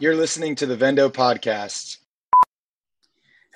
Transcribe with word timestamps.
You're 0.00 0.14
listening 0.14 0.54
to 0.54 0.66
the 0.66 0.76
Vendo 0.76 1.12
Podcast. 1.12 1.96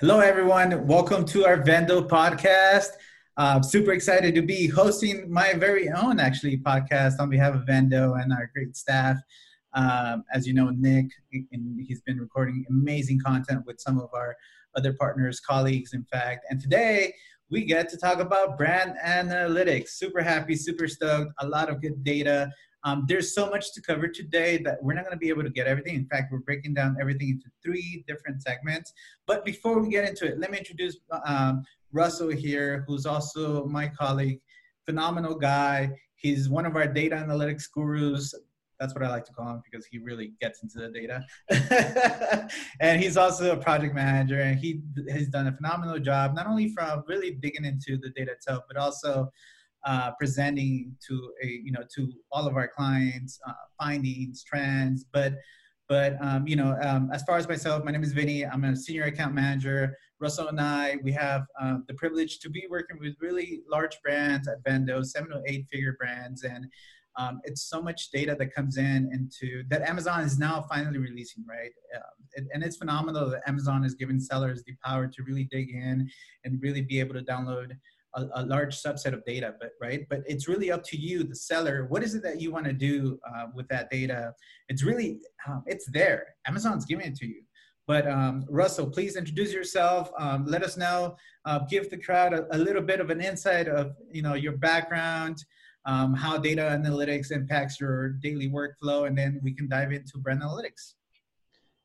Hello, 0.01 0.19
everyone. 0.19 0.85
Welcome 0.85 1.23
to 1.27 1.45
our 1.45 1.55
Vendo 1.55 2.05
Podcast. 2.05 2.89
Uh, 3.37 3.61
super 3.61 3.93
excited 3.93 4.35
to 4.35 4.41
be 4.41 4.67
hosting 4.67 5.31
my 5.31 5.53
very 5.53 5.89
own, 5.89 6.19
actually, 6.19 6.57
podcast 6.57 7.13
on 7.21 7.29
behalf 7.29 7.55
of 7.55 7.61
Vendo 7.61 8.21
and 8.21 8.33
our 8.33 8.51
great 8.53 8.75
staff. 8.75 9.15
Um, 9.73 10.25
as 10.33 10.45
you 10.45 10.53
know, 10.53 10.69
Nick, 10.71 11.05
and 11.31 11.79
he's 11.79 12.01
been 12.01 12.17
recording 12.17 12.65
amazing 12.69 13.21
content 13.21 13.65
with 13.65 13.79
some 13.79 13.97
of 13.97 14.09
our 14.13 14.35
other 14.75 14.91
partners, 14.99 15.39
colleagues, 15.39 15.93
in 15.93 16.03
fact. 16.03 16.45
And 16.49 16.59
today 16.59 17.13
we 17.49 17.63
get 17.63 17.87
to 17.87 17.97
talk 17.97 18.19
about 18.19 18.57
brand 18.57 18.95
analytics. 19.01 19.91
Super 19.91 20.21
happy, 20.21 20.57
super 20.57 20.89
stoked. 20.89 21.31
A 21.39 21.47
lot 21.47 21.69
of 21.69 21.81
good 21.81 22.03
data. 22.03 22.51
Um, 22.83 23.05
there's 23.07 23.33
so 23.33 23.49
much 23.49 23.73
to 23.73 23.81
cover 23.81 24.07
today 24.07 24.57
that 24.63 24.81
we're 24.81 24.93
not 24.93 25.05
going 25.05 25.15
to 25.15 25.19
be 25.19 25.29
able 25.29 25.43
to 25.43 25.49
get 25.49 25.67
everything. 25.67 25.95
In 25.95 26.05
fact, 26.05 26.31
we're 26.31 26.39
breaking 26.39 26.73
down 26.73 26.97
everything 26.99 27.29
into 27.29 27.49
three 27.63 28.03
different 28.07 28.41
segments. 28.41 28.93
But 29.25 29.45
before 29.45 29.79
we 29.79 29.89
get 29.89 30.07
into 30.07 30.25
it, 30.25 30.39
let 30.39 30.51
me 30.51 30.57
introduce 30.57 30.97
um, 31.25 31.63
Russell 31.91 32.29
here, 32.29 32.83
who's 32.87 33.05
also 33.05 33.65
my 33.65 33.87
colleague. 33.87 34.39
Phenomenal 34.85 35.35
guy. 35.35 35.91
He's 36.15 36.49
one 36.49 36.65
of 36.65 36.75
our 36.75 36.87
data 36.87 37.15
analytics 37.15 37.71
gurus. 37.73 38.33
That's 38.79 38.93
what 38.93 39.03
I 39.03 39.09
like 39.09 39.23
to 39.25 39.33
call 39.33 39.49
him 39.49 39.61
because 39.63 39.85
he 39.85 39.99
really 39.99 40.33
gets 40.41 40.61
into 40.61 40.79
the 40.79 40.89
data. 40.89 42.49
and 42.81 43.01
he's 43.01 43.15
also 43.15 43.53
a 43.53 43.57
project 43.57 43.95
manager, 43.95 44.41
and 44.41 44.59
he 44.59 44.81
has 45.09 45.27
done 45.27 45.47
a 45.47 45.53
phenomenal 45.53 45.99
job, 45.99 46.35
not 46.35 46.47
only 46.47 46.69
from 46.69 47.03
really 47.07 47.31
digging 47.31 47.63
into 47.63 47.97
the 47.97 48.09
data 48.09 48.31
itself, 48.31 48.63
but 48.67 48.75
also 48.75 49.31
uh, 49.85 50.11
presenting 50.19 50.95
to 51.07 51.31
a 51.43 51.47
you 51.47 51.71
know 51.71 51.83
to 51.95 52.11
all 52.31 52.47
of 52.47 52.55
our 52.55 52.67
clients 52.67 53.39
uh, 53.47 53.53
findings, 53.79 54.43
trends, 54.43 55.05
but 55.11 55.33
but 55.89 56.17
um, 56.21 56.47
you 56.47 56.55
know, 56.55 56.77
um, 56.81 57.09
as 57.13 57.23
far 57.23 57.37
as 57.37 57.47
myself, 57.47 57.83
my 57.83 57.91
name 57.91 58.03
is 58.03 58.13
Vinny. 58.13 58.45
I'm 58.45 58.63
a 58.63 58.75
senior 58.75 59.03
account 59.03 59.35
manager. 59.35 59.97
Russell 60.19 60.47
and 60.47 60.59
I, 60.59 60.95
we 61.03 61.11
have 61.11 61.43
uh, 61.61 61.77
the 61.87 61.93
privilege 61.95 62.39
to 62.39 62.49
be 62.49 62.65
working 62.69 62.97
with 62.99 63.15
really 63.19 63.61
large 63.69 64.01
brands 64.01 64.47
at 64.47 64.63
Vendo, 64.63 65.05
seven 65.05 65.29
to 65.31 65.41
eight 65.45 65.67
figure 65.69 65.95
brands, 65.99 66.43
and 66.43 66.65
um, 67.15 67.41
it's 67.43 67.63
so 67.63 67.81
much 67.81 68.09
data 68.11 68.35
that 68.39 68.53
comes 68.53 68.77
in 68.77 69.09
into 69.13 69.63
that 69.69 69.81
Amazon 69.81 70.21
is 70.21 70.39
now 70.39 70.65
finally 70.69 70.97
releasing, 70.97 71.45
right? 71.47 71.71
Um, 71.95 72.01
it, 72.33 72.45
and 72.53 72.63
it's 72.63 72.77
phenomenal 72.77 73.29
that 73.29 73.47
Amazon 73.47 73.83
is 73.83 73.93
giving 73.93 74.19
sellers 74.19 74.63
the 74.63 74.73
power 74.83 75.07
to 75.07 75.23
really 75.23 75.47
dig 75.51 75.69
in 75.69 76.09
and 76.43 76.61
really 76.61 76.81
be 76.81 76.99
able 76.99 77.13
to 77.13 77.21
download 77.21 77.71
a, 78.15 78.27
a, 78.35 78.45
large 78.45 78.75
subset 78.75 79.13
of 79.13 79.23
data, 79.25 79.53
but 79.59 79.71
right. 79.81 80.05
But 80.09 80.21
it's 80.25 80.47
really 80.47 80.71
up 80.71 80.83
to 80.85 80.97
you, 80.97 81.23
the 81.23 81.35
seller. 81.35 81.85
What 81.89 82.03
is 82.03 82.15
it 82.15 82.23
that 82.23 82.41
you 82.41 82.51
want 82.51 82.65
to 82.65 82.73
do 82.73 83.19
uh, 83.27 83.47
with 83.53 83.67
that 83.69 83.89
data? 83.89 84.33
It's 84.69 84.83
really 84.83 85.19
um, 85.47 85.63
it's 85.65 85.85
there. 85.91 86.35
Amazon's 86.47 86.85
giving 86.85 87.07
it 87.07 87.15
to 87.17 87.27
you. 87.27 87.41
But 87.85 88.07
um, 88.07 88.45
Russell, 88.49 88.89
please 88.89 89.17
introduce 89.17 89.51
yourself. 89.51 90.09
Um, 90.17 90.45
let 90.45 90.63
us 90.63 90.77
know. 90.77 91.17
Uh, 91.45 91.59
give 91.69 91.89
the 91.89 91.97
crowd 91.97 92.33
a, 92.33 92.45
a, 92.55 92.57
little 92.57 92.81
bit 92.81 93.01
of 93.01 93.09
an 93.09 93.19
insight 93.19 93.67
of 93.67 93.93
you 94.11 94.21
know 94.21 94.35
your 94.35 94.53
background, 94.53 95.43
um, 95.85 96.13
how 96.13 96.37
data 96.37 96.61
analytics 96.61 97.31
impacts 97.31 97.79
your 97.79 98.09
daily 98.09 98.49
workflow, 98.49 99.07
and 99.07 99.17
then 99.17 99.39
we 99.43 99.53
can 99.53 99.67
dive 99.67 99.91
into 99.91 100.17
brand 100.17 100.41
analytics. 100.41 100.93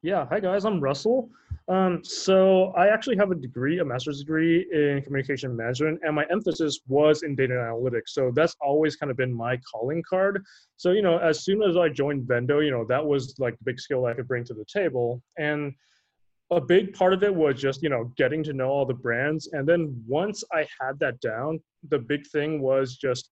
Yeah, 0.02 0.26
hi 0.30 0.38
guys, 0.38 0.64
I'm 0.64 0.80
Russell. 0.80 1.30
Um, 1.68 2.02
so 2.02 2.68
I 2.78 2.88
actually 2.88 3.16
have 3.18 3.30
a 3.30 3.34
degree, 3.34 3.78
a 3.80 3.84
master's 3.84 4.20
degree 4.20 4.66
in 4.72 5.02
communication 5.02 5.54
management, 5.54 6.00
and 6.02 6.14
my 6.14 6.24
emphasis 6.30 6.80
was 6.88 7.22
in 7.22 7.34
data 7.34 7.52
analytics. 7.52 8.08
So 8.08 8.32
that's 8.34 8.56
always 8.62 8.96
kind 8.96 9.10
of 9.10 9.18
been 9.18 9.32
my 9.32 9.58
calling 9.70 10.02
card. 10.08 10.42
So 10.76 10.92
you 10.92 11.02
know, 11.02 11.18
as 11.18 11.44
soon 11.44 11.62
as 11.62 11.76
I 11.76 11.90
joined 11.90 12.26
Vendo, 12.26 12.64
you 12.64 12.70
know, 12.70 12.86
that 12.88 13.04
was 13.04 13.34
like 13.38 13.58
the 13.58 13.64
big 13.64 13.80
skill 13.80 14.06
I 14.06 14.14
could 14.14 14.26
bring 14.26 14.44
to 14.44 14.54
the 14.54 14.64
table, 14.64 15.22
and 15.36 15.74
a 16.50 16.60
big 16.60 16.94
part 16.94 17.12
of 17.12 17.22
it 17.22 17.34
was 17.34 17.60
just 17.60 17.82
you 17.82 17.90
know 17.90 18.10
getting 18.16 18.42
to 18.44 18.54
know 18.54 18.70
all 18.70 18.86
the 18.86 18.94
brands, 18.94 19.50
and 19.52 19.68
then 19.68 20.02
once 20.06 20.42
I 20.52 20.66
had 20.80 20.98
that 21.00 21.20
down, 21.20 21.60
the 21.90 21.98
big 21.98 22.26
thing 22.28 22.62
was 22.62 22.96
just 22.96 23.28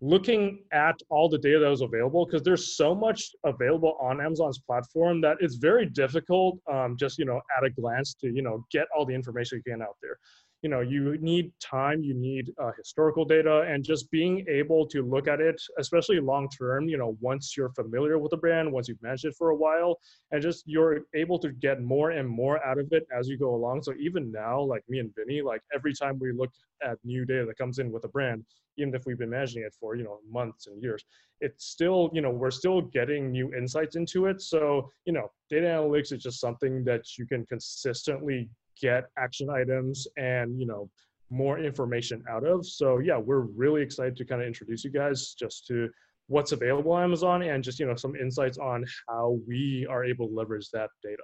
looking 0.00 0.62
at 0.72 0.96
all 1.08 1.28
the 1.28 1.38
data 1.38 1.60
that 1.60 1.68
was 1.68 1.80
available 1.80 2.26
because 2.26 2.42
there's 2.42 2.76
so 2.76 2.94
much 2.94 3.30
available 3.44 3.96
on 4.00 4.20
amazon's 4.20 4.58
platform 4.58 5.20
that 5.20 5.36
it's 5.40 5.54
very 5.54 5.86
difficult 5.86 6.58
um, 6.72 6.96
just 6.98 7.18
you 7.18 7.24
know 7.24 7.40
at 7.56 7.64
a 7.64 7.70
glance 7.70 8.14
to 8.14 8.28
you 8.28 8.42
know 8.42 8.64
get 8.70 8.86
all 8.96 9.06
the 9.06 9.14
information 9.14 9.62
you 9.64 9.72
can 9.72 9.82
out 9.82 9.96
there 10.02 10.18
you 10.64 10.70
know 10.70 10.80
you 10.80 11.18
need 11.20 11.52
time 11.60 12.02
you 12.02 12.14
need 12.14 12.50
uh, 12.60 12.72
historical 12.78 13.24
data 13.26 13.66
and 13.68 13.84
just 13.84 14.10
being 14.10 14.44
able 14.48 14.86
to 14.86 15.02
look 15.02 15.28
at 15.28 15.38
it 15.38 15.60
especially 15.78 16.18
long 16.18 16.48
term 16.48 16.88
you 16.88 16.96
know 16.96 17.18
once 17.20 17.54
you're 17.54 17.68
familiar 17.80 18.18
with 18.18 18.30
the 18.30 18.36
brand 18.38 18.72
once 18.72 18.88
you've 18.88 19.02
managed 19.02 19.26
it 19.26 19.34
for 19.36 19.50
a 19.50 19.54
while 19.54 19.98
and 20.30 20.40
just 20.40 20.64
you're 20.66 21.02
able 21.14 21.38
to 21.38 21.52
get 21.52 21.82
more 21.82 22.10
and 22.12 22.26
more 22.26 22.64
out 22.66 22.78
of 22.78 22.88
it 22.92 23.06
as 23.16 23.28
you 23.28 23.36
go 23.36 23.54
along. 23.54 23.82
So 23.82 23.92
even 24.00 24.32
now 24.32 24.60
like 24.62 24.82
me 24.88 25.00
and 25.00 25.14
vinny 25.14 25.42
like 25.42 25.60
every 25.74 25.92
time 25.92 26.18
we 26.18 26.32
look 26.32 26.50
at 26.82 26.96
new 27.04 27.26
data 27.26 27.44
that 27.44 27.58
comes 27.58 27.78
in 27.78 27.92
with 27.92 28.04
a 28.04 28.08
brand 28.08 28.42
even 28.78 28.94
if 28.94 29.02
we've 29.06 29.18
been 29.18 29.30
managing 29.30 29.62
it 29.62 29.74
for 29.78 29.94
you 29.96 30.02
know 30.02 30.18
months 30.30 30.66
and 30.66 30.82
years 30.82 31.04
it's 31.40 31.66
still 31.66 32.10
you 32.14 32.22
know 32.22 32.30
we're 32.30 32.50
still 32.50 32.80
getting 32.80 33.30
new 33.30 33.52
insights 33.54 33.96
into 33.96 34.26
it. 34.26 34.40
So 34.40 34.88
you 35.04 35.12
know 35.12 35.30
data 35.50 35.66
analytics 35.66 36.10
is 36.12 36.22
just 36.22 36.40
something 36.40 36.84
that 36.84 37.02
you 37.18 37.26
can 37.26 37.44
consistently 37.46 38.48
get 38.80 39.04
action 39.18 39.48
items 39.50 40.06
and 40.16 40.58
you 40.58 40.66
know 40.66 40.88
more 41.30 41.58
information 41.58 42.22
out 42.30 42.44
of. 42.44 42.66
So 42.66 42.98
yeah 42.98 43.18
we're 43.18 43.40
really 43.40 43.82
excited 43.82 44.16
to 44.16 44.24
kind 44.24 44.40
of 44.40 44.46
introduce 44.46 44.84
you 44.84 44.90
guys 44.90 45.34
just 45.38 45.66
to 45.68 45.88
what's 46.28 46.52
available 46.52 46.92
on 46.92 47.02
amazon 47.02 47.42
and 47.42 47.62
just 47.62 47.78
you 47.78 47.86
know 47.86 47.94
some 47.94 48.16
insights 48.16 48.56
on 48.56 48.82
how 49.08 49.38
we 49.46 49.86
are 49.90 50.04
able 50.04 50.28
to 50.28 50.34
leverage 50.34 50.70
that 50.70 50.90
data. 51.02 51.22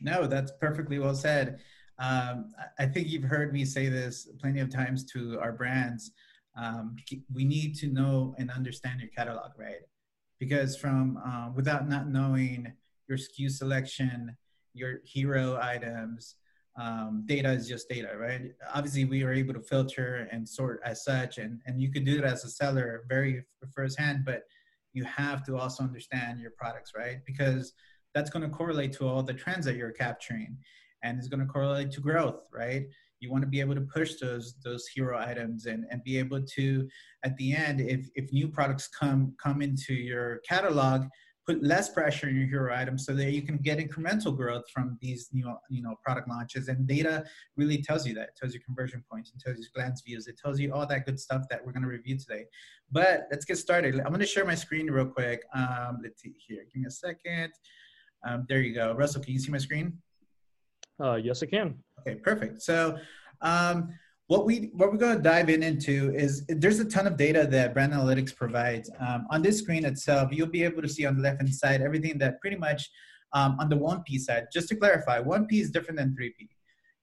No 0.00 0.26
that's 0.26 0.52
perfectly 0.60 0.98
well 0.98 1.14
said. 1.14 1.60
Um, 2.00 2.52
i 2.78 2.86
think 2.86 3.08
you've 3.08 3.24
heard 3.24 3.52
me 3.52 3.64
say 3.64 3.88
this 3.88 4.28
plenty 4.40 4.60
of 4.60 4.70
times 4.70 5.04
to 5.12 5.38
our 5.40 5.52
brands. 5.52 6.12
Um, 6.56 6.96
we 7.32 7.44
need 7.44 7.76
to 7.76 7.86
know 7.88 8.34
and 8.38 8.50
understand 8.50 9.00
your 9.00 9.10
catalog 9.10 9.52
right? 9.56 9.82
Because 10.38 10.76
from 10.76 11.18
uh, 11.24 11.50
without 11.54 11.88
not 11.88 12.08
knowing 12.08 12.72
your 13.08 13.18
SKU 13.18 13.50
selection 13.50 14.36
your 14.74 15.00
hero 15.04 15.58
items 15.60 16.36
um, 16.78 17.24
data 17.26 17.50
is 17.50 17.68
just 17.68 17.88
data, 17.88 18.10
right? 18.16 18.52
Obviously, 18.72 19.04
we 19.04 19.22
are 19.24 19.32
able 19.32 19.54
to 19.54 19.60
filter 19.60 20.28
and 20.30 20.48
sort 20.48 20.80
as 20.84 21.04
such, 21.04 21.38
and, 21.38 21.60
and 21.66 21.80
you 21.80 21.90
can 21.90 22.04
do 22.04 22.18
it 22.18 22.24
as 22.24 22.44
a 22.44 22.48
seller 22.48 23.04
very 23.08 23.42
firsthand, 23.74 24.24
but 24.24 24.42
you 24.92 25.04
have 25.04 25.44
to 25.44 25.56
also 25.56 25.82
understand 25.82 26.40
your 26.40 26.52
products, 26.52 26.92
right? 26.96 27.18
Because 27.26 27.72
that's 28.14 28.30
going 28.30 28.48
to 28.48 28.56
correlate 28.56 28.92
to 28.94 29.08
all 29.08 29.22
the 29.22 29.34
trends 29.34 29.66
that 29.66 29.76
you're 29.76 29.90
capturing, 29.90 30.56
and 31.02 31.18
it's 31.18 31.28
going 31.28 31.40
to 31.40 31.46
correlate 31.46 31.90
to 31.92 32.00
growth, 32.00 32.42
right? 32.52 32.86
You 33.20 33.32
want 33.32 33.42
to 33.42 33.48
be 33.48 33.58
able 33.58 33.74
to 33.74 33.80
push 33.80 34.14
those 34.20 34.54
those 34.64 34.86
hero 34.86 35.18
items 35.18 35.66
and, 35.66 35.84
and 35.90 36.04
be 36.04 36.16
able 36.16 36.40
to, 36.40 36.88
at 37.24 37.36
the 37.36 37.54
end, 37.54 37.80
if 37.80 38.08
if 38.14 38.32
new 38.32 38.46
products 38.46 38.88
come 38.88 39.34
come 39.42 39.62
into 39.62 39.94
your 39.94 40.38
catalog, 40.48 41.06
put 41.48 41.62
less 41.62 41.88
pressure 41.88 42.26
on 42.26 42.36
your 42.36 42.46
hero 42.46 42.76
items 42.76 43.06
so 43.06 43.14
that 43.14 43.32
you 43.32 43.40
can 43.40 43.56
get 43.56 43.78
incremental 43.78 44.36
growth 44.36 44.64
from 44.70 44.98
these 45.00 45.30
you 45.32 45.42
know, 45.42 45.58
you 45.70 45.80
know 45.80 45.94
product 46.04 46.28
launches. 46.28 46.68
And 46.68 46.86
data 46.86 47.24
really 47.56 47.80
tells 47.82 48.06
you 48.06 48.12
that. 48.14 48.28
It 48.28 48.36
tells 48.38 48.52
you 48.52 48.60
conversion 48.60 49.02
points. 49.10 49.32
It 49.34 49.40
tells 49.42 49.58
you 49.58 49.64
glance 49.74 50.02
views. 50.02 50.26
It 50.26 50.38
tells 50.38 50.60
you 50.60 50.74
all 50.74 50.86
that 50.86 51.06
good 51.06 51.18
stuff 51.18 51.44
that 51.48 51.64
we're 51.64 51.72
going 51.72 51.84
to 51.84 51.88
review 51.88 52.18
today. 52.18 52.44
But 52.92 53.28
let's 53.30 53.46
get 53.46 53.56
started. 53.56 53.94
I'm 53.96 54.08
going 54.08 54.20
to 54.20 54.26
share 54.26 54.44
my 54.44 54.54
screen 54.54 54.90
real 54.90 55.06
quick. 55.06 55.42
Um, 55.54 56.00
let's 56.02 56.20
see 56.20 56.34
here. 56.46 56.64
Give 56.70 56.82
me 56.82 56.86
a 56.86 56.90
second. 56.90 57.52
Um, 58.26 58.44
there 58.46 58.60
you 58.60 58.74
go. 58.74 58.92
Russell 58.92 59.22
can 59.22 59.32
you 59.32 59.38
see 59.38 59.50
my 59.50 59.58
screen? 59.58 59.96
Uh, 61.02 61.14
yes 61.14 61.42
i 61.42 61.46
can. 61.46 61.76
Okay 62.00 62.16
perfect. 62.16 62.60
So 62.60 62.98
um, 63.40 63.88
what 64.28 64.44
we 64.44 64.70
what 64.74 64.92
we're 64.92 64.98
going 64.98 65.16
to 65.16 65.22
dive 65.22 65.48
in 65.48 65.62
into 65.62 66.12
is 66.14 66.44
there's 66.48 66.78
a 66.78 66.84
ton 66.84 67.06
of 67.06 67.16
data 67.16 67.46
that 67.50 67.72
brand 67.72 67.92
analytics 67.94 68.34
provides. 68.34 68.90
Um, 69.00 69.26
on 69.30 69.42
this 69.42 69.58
screen 69.58 69.84
itself 69.84 70.28
you'll 70.32 70.46
be 70.46 70.62
able 70.62 70.82
to 70.82 70.88
see 70.88 71.06
on 71.06 71.16
the 71.16 71.22
left 71.22 71.40
hand 71.40 71.52
side 71.52 71.80
everything 71.80 72.18
that 72.18 72.40
pretty 72.40 72.56
much 72.56 72.90
um, 73.32 73.56
on 73.58 73.68
the 73.68 73.76
1p 73.76 74.20
side. 74.20 74.46
Just 74.52 74.68
to 74.68 74.76
clarify 74.76 75.20
1p 75.20 75.52
is 75.52 75.70
different 75.70 75.98
than 75.98 76.14
3p 76.18 76.48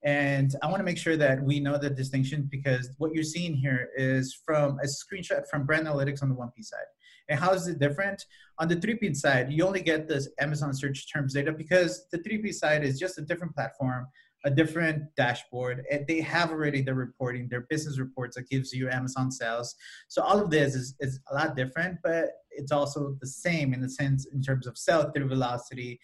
and 0.04 0.56
i 0.62 0.68
want 0.68 0.78
to 0.78 0.84
make 0.84 1.00
sure 1.00 1.18
that 1.18 1.42
we 1.44 1.60
know 1.60 1.80
the 1.80 1.90
distinction 1.90 2.48
because 2.52 2.92
what 3.00 3.12
you're 3.12 3.24
seeing 3.24 3.56
here 3.56 3.90
is 3.98 4.40
from 4.46 4.78
a 4.84 4.86
screenshot 4.86 5.48
from 5.50 5.66
brand 5.66 5.88
analytics 5.88 6.22
on 6.22 6.30
the 6.30 6.36
1p 6.36 6.64
side. 6.64 6.86
And 7.28 7.40
how 7.40 7.54
is 7.54 7.68
it 7.68 7.80
different? 7.80 8.24
On 8.60 8.68
the 8.68 8.76
3p 8.76 9.16
side 9.16 9.52
you 9.52 9.66
only 9.66 9.82
get 9.82 10.08
this 10.08 10.30
amazon 10.40 10.76
search 10.76 11.12
terms 11.12 11.34
data 11.34 11.52
because 11.52 12.06
the 12.12 12.20
3p 12.20 12.54
side 12.54 12.84
is 12.84 13.00
just 13.00 13.18
a 13.18 13.24
different 13.24 13.56
platform 13.56 14.06
a 14.46 14.50
different 14.50 15.04
dashboard. 15.18 15.84
They 16.08 16.22
have 16.22 16.52
already 16.52 16.82
the 16.82 16.94
reporting, 16.94 17.50
their 17.50 17.66
business 17.70 18.00
reports 18.00 18.36
that 18.36 18.48
gives 18.48 18.72
you 18.72 18.90
Amazon 18.90 19.32
sales. 19.32 19.76
So 20.08 20.22
all 20.22 20.40
of 20.40 20.52
this 20.52 20.76
is, 20.76 20.96
is 21.00 21.20
a 21.32 21.36
lot 21.36 21.56
different, 21.56 21.98
but 22.04 22.30
it's 22.52 22.72
also 22.72 23.18
the 23.20 23.28
same 23.28 23.74
in 23.74 23.82
the 23.82 23.90
sense 23.90 24.28
in 24.32 24.42
terms 24.42 24.68
of 24.68 24.78
sell 24.78 25.12
through 25.12 25.28
velocity. 25.28 26.00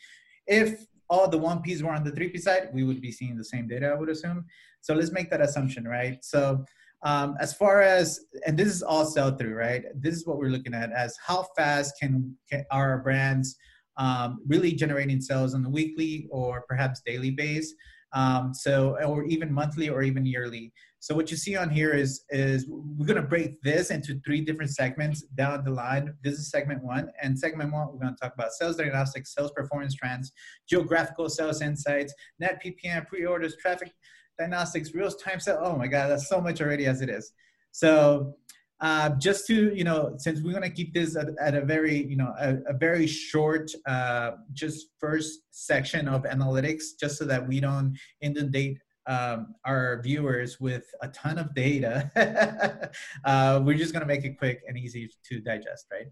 If 0.47 0.85
all 1.07 1.27
the 1.29 1.37
1Ps 1.37 1.83
were 1.83 1.91
on 1.91 2.03
the 2.03 2.11
3P 2.11 2.39
side, 2.39 2.69
we 2.73 2.83
would 2.83 2.99
be 2.99 3.11
seeing 3.11 3.37
the 3.37 3.43
same 3.43 3.67
data, 3.67 3.87
I 3.89 3.95
would 3.95 4.09
assume. 4.09 4.45
So 4.81 4.95
let's 4.95 5.11
make 5.11 5.29
that 5.29 5.41
assumption, 5.41 5.87
right? 5.87 6.17
So 6.23 6.65
um, 7.03 7.35
as 7.39 7.53
far 7.53 7.81
as, 7.81 8.21
and 8.47 8.57
this 8.57 8.67
is 8.67 8.81
all 8.81 9.05
sell 9.05 9.35
through, 9.35 9.53
right? 9.53 9.83
This 9.95 10.15
is 10.15 10.25
what 10.25 10.37
we're 10.37 10.49
looking 10.49 10.73
at 10.73 10.91
as 10.91 11.15
how 11.23 11.47
fast 11.55 11.95
can, 11.99 12.35
can 12.49 12.65
our 12.71 12.99
brands 12.99 13.55
um, 13.97 14.41
really 14.47 14.71
generating 14.73 15.21
sales 15.21 15.53
on 15.53 15.65
a 15.65 15.69
weekly 15.69 16.27
or 16.31 16.63
perhaps 16.67 17.01
daily 17.05 17.31
base. 17.31 17.73
Um, 18.13 18.53
so, 18.53 18.97
or 19.05 19.23
even 19.25 19.53
monthly 19.53 19.89
or 19.89 20.03
even 20.03 20.25
yearly. 20.25 20.73
So 20.99 21.15
what 21.15 21.31
you 21.31 21.37
see 21.37 21.55
on 21.55 21.69
here 21.69 21.91
is, 21.91 22.25
is 22.29 22.67
we're 22.69 23.07
gonna 23.07 23.21
break 23.23 23.61
this 23.63 23.89
into 23.89 24.19
three 24.25 24.41
different 24.41 24.71
segments 24.71 25.23
down 25.35 25.63
the 25.63 25.71
line. 25.71 26.13
This 26.23 26.35
is 26.35 26.51
segment 26.51 26.83
one. 26.83 27.09
And 27.21 27.37
segment 27.37 27.73
one, 27.73 27.87
we're 27.91 27.99
gonna 27.99 28.15
talk 28.21 28.33
about 28.35 28.51
sales 28.51 28.75
diagnostics, 28.75 29.33
sales 29.33 29.51
performance 29.51 29.95
trends, 29.95 30.31
geographical 30.69 31.29
sales 31.29 31.61
insights, 31.61 32.13
net 32.39 32.61
PPM, 32.63 33.07
pre-orders, 33.07 33.55
traffic 33.57 33.91
diagnostics, 34.37 34.93
real-time 34.93 35.39
sales. 35.39 35.59
Oh 35.61 35.75
my 35.75 35.87
God, 35.87 36.09
that's 36.09 36.29
so 36.29 36.39
much 36.39 36.61
already 36.61 36.85
as 36.85 37.01
it 37.01 37.09
is. 37.09 37.33
So 37.71 38.35
uh, 38.81 39.09
just 39.19 39.45
to 39.47 39.73
you 39.75 39.83
know 39.83 40.13
since 40.17 40.41
we're 40.41 40.51
going 40.51 40.63
to 40.63 40.69
keep 40.69 40.93
this 40.93 41.15
at, 41.15 41.29
at, 41.39 41.55
a 41.55 41.61
very 41.61 42.03
you 42.05 42.17
know 42.17 42.33
a, 42.39 42.55
a 42.67 42.73
very 42.73 43.07
short 43.07 43.71
uh, 43.87 44.31
just 44.53 44.87
first 44.99 45.41
section 45.51 46.07
of 46.07 46.23
analytics 46.23 46.83
just 46.99 47.17
so 47.17 47.25
that 47.25 47.47
we 47.47 47.59
don't 47.59 47.97
inundate 48.21 48.77
um, 49.07 49.55
our 49.65 50.01
viewers 50.03 50.59
with 50.59 50.85
a 51.01 51.07
ton 51.09 51.37
of 51.37 51.53
data 51.53 52.91
uh, 53.25 53.61
we're 53.63 53.77
just 53.77 53.93
going 53.93 54.01
to 54.01 54.07
make 54.07 54.25
it 54.25 54.37
quick 54.37 54.61
and 54.67 54.77
easy 54.77 55.09
to 55.23 55.39
digest 55.39 55.85
right 55.91 56.07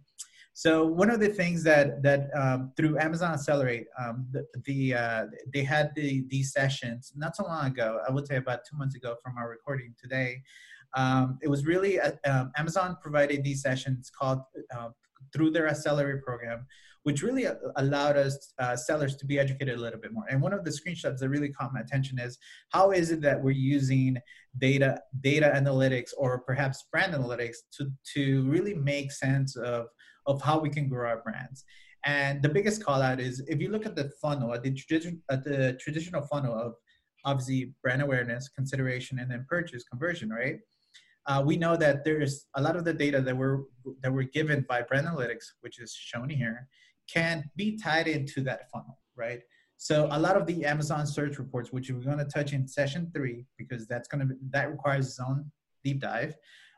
so 0.54 0.86
one 0.86 1.10
of 1.10 1.22
the 1.22 1.30
things 1.30 1.64
that 1.64 2.04
that 2.04 2.30
um, 2.36 2.74
through 2.76 3.00
Amazon 3.00 3.32
Accelerate, 3.34 3.86
um, 3.98 4.28
the, 4.30 4.46
the 4.66 4.94
uh, 4.94 5.26
they 5.54 5.64
had 5.64 5.92
the, 5.96 6.26
these 6.28 6.52
sessions 6.52 7.14
not 7.16 7.34
so 7.38 7.46
long 7.46 7.68
ago. 7.68 8.02
I 8.06 8.12
would 8.12 8.28
say 8.28 8.36
about 8.36 8.66
two 8.70 8.76
months 8.76 8.94
ago 8.94 9.16
from 9.24 9.38
our 9.38 9.50
recording 9.50 9.96
today, 9.98 10.42
um, 10.96 11.38
it 11.42 11.50
was 11.50 11.66
really 11.66 12.00
uh, 12.00 12.12
um, 12.26 12.52
Amazon 12.58 12.98
provided 13.02 13.44
these 13.44 13.62
sessions 13.62 14.12
called 14.18 14.40
uh, 14.76 14.90
through 15.34 15.52
their 15.52 15.68
accelerate 15.68 16.24
program, 16.24 16.66
which 17.04 17.22
really 17.22 17.46
uh, 17.48 17.56
allowed 17.78 18.18
us 18.18 18.54
uh, 18.60 18.76
sellers 18.76 19.16
to 19.18 19.26
be 19.26 19.38
educated 19.38 19.78
a 19.78 19.82
little 19.82 20.00
bit 20.00 20.14
more. 20.14 20.26
And 20.30 20.42
one 20.42 20.54
of 20.54 20.64
the 20.64 20.72
screenshots 20.72 21.20
that 21.20 21.30
really 21.30 21.50
caught 21.50 21.74
my 21.74 21.82
attention 21.82 22.20
is 22.20 22.38
how 22.70 22.92
is 22.92 23.12
it 23.12 23.22
that 23.22 23.42
we're 23.42 23.52
using 23.52 24.18
data 24.58 25.00
data 25.22 25.52
analytics 25.56 26.10
or 26.18 26.40
perhaps 26.40 26.86
brand 26.92 27.14
analytics 27.14 27.58
to 27.78 27.92
to 28.16 28.44
really 28.50 28.74
make 28.74 29.12
sense 29.12 29.56
of 29.56 29.88
of 30.26 30.42
how 30.42 30.60
we 30.60 30.70
can 30.70 30.88
grow 30.88 31.10
our 31.10 31.22
brands. 31.22 31.66
And 32.06 32.42
the 32.42 32.50
biggest 32.50 32.84
call 32.84 33.02
out 33.02 33.20
is 33.20 33.44
if 33.48 33.60
you 33.60 33.70
look 33.70 33.86
at 33.86 33.96
the 33.96 34.10
funnel, 34.22 34.54
at 34.54 34.64
the, 34.64 34.74
tradition, 34.74 35.22
at 35.30 35.44
the 35.44 35.78
traditional 35.82 36.22
funnel 36.22 36.54
of 36.54 36.76
obviously 37.26 37.74
brand 37.84 38.02
awareness, 38.02 38.48
consideration, 38.50 39.20
and 39.20 39.30
then 39.30 39.46
purchase 39.50 39.84
conversion, 39.84 40.30
right? 40.30 40.60
Uh, 41.30 41.44
we 41.46 41.56
know 41.56 41.78
that 41.78 42.04
there's 42.04 42.48
a 42.56 42.62
lot 42.62 42.76
of 42.76 42.84
the 42.84 42.94
data 42.94 43.22
that 43.22 43.38
we're 43.38 43.60
that 44.02 44.12
we're 44.12 44.24
given 44.24 44.66
by 44.68 44.82
brand 44.82 45.06
analytics, 45.08 45.46
which 45.62 45.80
is 45.80 45.94
shown 45.94 46.28
here, 46.28 46.68
can 47.08 47.44
be 47.56 47.78
tied 47.78 48.08
into 48.08 48.42
that 48.42 48.70
funnel, 48.72 48.98
right? 49.16 49.42
So 49.78 50.10
a 50.12 50.20
lot 50.20 50.36
of 50.36 50.48
the 50.48 50.66
Amazon 50.66 51.06
search 51.06 51.38
reports, 51.38 51.72
which 51.72 51.90
we're 51.92 52.02
going 52.02 52.18
to 52.18 52.26
touch 52.26 52.52
in 52.52 52.68
session 52.68 53.12
three, 53.16 53.46
because 53.60 53.88
that's 53.88 54.08
going 54.08 54.28
to 54.28 54.36
that 54.50 54.72
requires 54.72 55.06
its 55.06 55.20
own 55.20 55.52
deep 55.84 56.02
dive, 56.02 56.36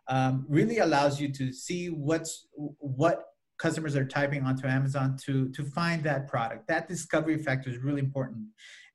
um, 0.09 0.45
really 0.49 0.79
allows 0.79 1.19
you 1.19 1.29
to 1.29 1.53
see 1.53 1.87
what's 1.87 2.47
what 2.53 3.27
customers 3.57 3.95
are 3.95 4.05
typing 4.05 4.43
onto 4.43 4.67
Amazon 4.67 5.15
to 5.25 5.47
to 5.53 5.63
find 5.63 6.03
that 6.03 6.27
product. 6.27 6.67
That 6.67 6.89
discovery 6.89 7.37
factor 7.37 7.69
is 7.69 7.77
really 7.77 8.01
important, 8.01 8.47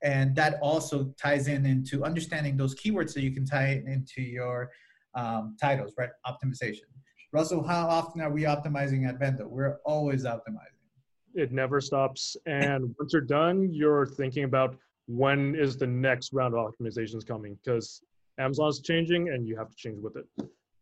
and 0.03 0.37
that 0.37 0.59
also 0.61 1.15
ties 1.19 1.49
in 1.49 1.65
into 1.65 2.05
understanding 2.05 2.59
those 2.59 2.75
keywords 2.75 3.11
so 3.13 3.21
you 3.21 3.33
can 3.33 3.47
tie 3.47 3.69
it 3.69 3.85
into 3.87 4.21
your 4.21 4.71
um, 5.17 5.57
titles, 5.61 5.95
right? 5.99 6.11
Optimization. 6.27 6.83
Russell, 7.33 7.67
how 7.67 7.89
often 7.89 8.21
are 8.21 8.31
we 8.31 8.43
optimizing 8.43 9.09
at 9.09 9.19
Vendo? 9.19 9.47
We're 9.47 9.79
always 9.85 10.25
optimizing. 10.25 10.77
It 11.35 11.53
never 11.53 11.81
stops. 11.81 12.37
And 12.47 12.95
once 12.99 13.13
you're 13.13 13.23
done, 13.23 13.69
you're 13.73 14.07
thinking 14.07 14.45
about 14.45 14.77
when 15.07 15.55
is 15.55 15.77
the 15.77 15.87
next 15.87 16.33
round 16.33 16.55
of 16.55 16.61
optimizations 16.61 17.27
coming 17.27 17.59
because 17.63 18.03
Amazon's 18.39 18.81
changing 18.81 19.31
and 19.31 19.47
you 19.47 19.57
have 19.57 19.69
to 19.69 19.77
change 19.77 19.99
with 20.03 20.17
it. 20.17 20.27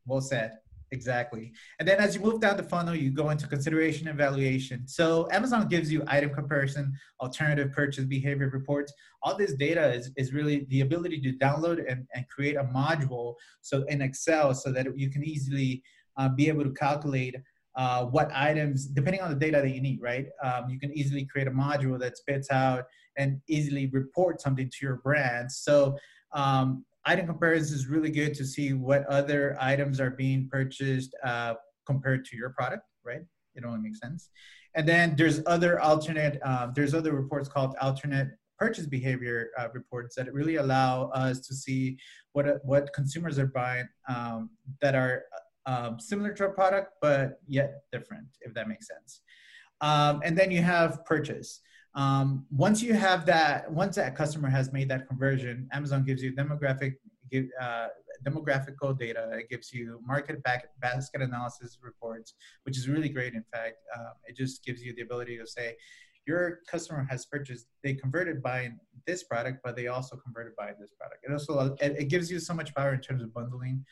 Well 0.07 0.21
said. 0.21 0.59
Exactly. 0.95 1.53
And 1.81 1.89
then 1.89 1.99
as 1.99 2.15
you 2.15 2.21
move 2.23 2.41
down 2.41 2.57
the 2.57 2.63
funnel, 2.63 2.95
you 2.95 3.11
go 3.11 3.31
into 3.31 3.49
consideration 3.49 4.07
and. 4.07 4.85
So 4.87 5.29
Amazon 5.33 5.69
gives 5.69 5.93
you 5.93 6.05
item 6.07 6.33
comparison, 6.33 6.95
alternative 7.21 7.73
purchase 7.73 8.05
behavior 8.05 8.49
reports. 8.49 8.93
All 9.25 9.37
this 9.37 9.55
data 9.55 9.93
is, 9.93 10.13
is 10.17 10.33
really 10.33 10.67
the 10.71 10.83
ability 10.83 11.21
to 11.23 11.33
download 11.33 11.85
and, 11.91 12.07
and 12.15 12.29
create 12.29 12.57
a 12.57 12.65
module 12.65 13.35
so 13.61 13.83
in 13.89 14.01
Excel 14.03 14.55
so 14.55 14.71
that 14.71 14.87
you 14.97 15.11
can 15.11 15.25
easily 15.25 15.83
uh, 16.17 16.29
be 16.29 16.47
able 16.47 16.63
to 16.63 16.73
calculate 16.73 17.35
uh, 17.75 18.05
what 18.05 18.31
items, 18.33 18.87
depending 18.87 19.21
on 19.21 19.31
the 19.31 19.37
data 19.37 19.61
that 19.61 19.71
you 19.71 19.83
need, 19.83 20.01
right? 20.01 20.27
Um, 20.45 20.71
you 20.71 20.79
can 20.79 20.97
easily 20.97 21.25
create 21.25 21.49
a 21.49 21.51
module 21.51 21.99
that 21.99 22.17
spits 22.17 22.53
out 22.53 22.85
and 23.17 23.41
easily 23.49 23.89
report 23.89 24.41
something 24.41 24.71
to 24.71 24.77
your 24.81 24.97
brand. 24.97 25.51
So 25.51 25.99
um, 26.33 26.85
item 27.07 27.27
comparison 27.27 27.77
is 27.77 27.87
really 27.87 28.11
good 28.11 28.35
to 28.35 28.45
see 28.45 28.73
what 28.73 29.07
other 29.07 29.57
items 29.61 30.01
are 30.01 30.11
being 30.11 30.49
purchased 30.51 31.15
uh, 31.25 31.55
compared 31.87 32.25
to 32.27 32.37
your 32.37 32.51
product, 32.51 32.83
right? 33.05 33.23
It 33.55 33.65
only 33.65 33.81
makes 33.81 34.01
sense. 34.01 34.31
And 34.75 34.89
then 34.89 35.15
there's 35.17 35.41
other 35.47 35.81
alternate, 35.81 36.41
um, 36.43 36.73
there's 36.75 36.95
other 36.95 37.13
reports 37.13 37.49
called 37.49 37.75
alternate 37.81 38.31
purchase 38.59 38.87
behavior 38.87 39.51
uh, 39.59 39.69
reports 39.73 40.17
that 40.17 40.33
really 40.33 40.57
allow 40.57 41.09
us 41.11 41.41
to 41.41 41.55
see 41.55 41.99
what 42.33 42.65
what 42.65 42.93
consumers 42.93 43.39
are 43.39 43.47
buying 43.47 43.87
um, 44.09 44.51
that 44.81 44.95
are 44.95 45.25
um, 45.67 45.99
similar 45.99 46.33
to 46.33 46.47
a 46.47 46.51
product 46.51 46.93
but 47.01 47.41
yet 47.47 47.83
different, 47.93 48.27
if 48.43 48.55
that 48.55 48.69
makes 48.69 48.87
sense. 48.87 49.21
Um, 49.81 50.21
and 50.25 50.37
then 50.39 50.51
you 50.51 50.63
have 50.63 51.05
purchase. 51.05 51.61
Um, 51.95 52.47
once 52.51 52.83
you 52.83 52.95
have 52.95 53.25
that, 53.27 53.71
once 53.71 53.97
that 53.97 54.17
customer 54.17 54.49
has 54.49 54.73
made 54.73 54.89
that 54.89 55.07
conversion, 55.07 55.69
Amazon 55.73 56.05
gives 56.05 56.23
you 56.23 56.33
demographic 56.33 56.95
give, 57.31 57.47
uh, 57.61 57.89
demographical 58.27 58.99
data. 58.99 59.31
It 59.33 59.49
gives 59.49 59.73
you 59.73 60.01
market 60.05 60.43
basket 60.43 61.21
analysis 61.21 61.79
reports, 61.83 62.35
which 62.65 62.77
is 62.77 62.89
really 62.89 63.09
great. 63.09 63.35
In 63.35 63.45
fact, 63.53 63.77
um, 63.97 64.13
it 64.27 64.37
just 64.37 64.65
gives 64.65 64.83
you 64.83 64.95
the 64.95 65.03
ability 65.03 65.39
to 65.39 65.47
say, 65.47 65.77
your 66.27 66.61
customer 66.67 67.07
has 67.11 67.27
purchased, 67.27 67.67
they 67.83 67.95
converted 67.95 68.43
buying 68.43 68.79
this 69.07 69.23
product, 69.23 69.61
but 69.63 69.77
they 69.77 69.89
also 69.89 70.17
converted 70.17 70.57
buying 70.57 70.75
this 70.81 70.91
product. 70.99 71.25
It 71.29 71.33
also 71.33 71.77
it, 71.81 71.97
it 71.99 72.09
gives 72.09 72.31
you 72.31 72.41
so 72.41 72.55
much 72.55 72.75
power 72.75 72.95
in 72.95 73.01
terms 73.01 73.23
of 73.23 73.33
bundling. 73.35 73.85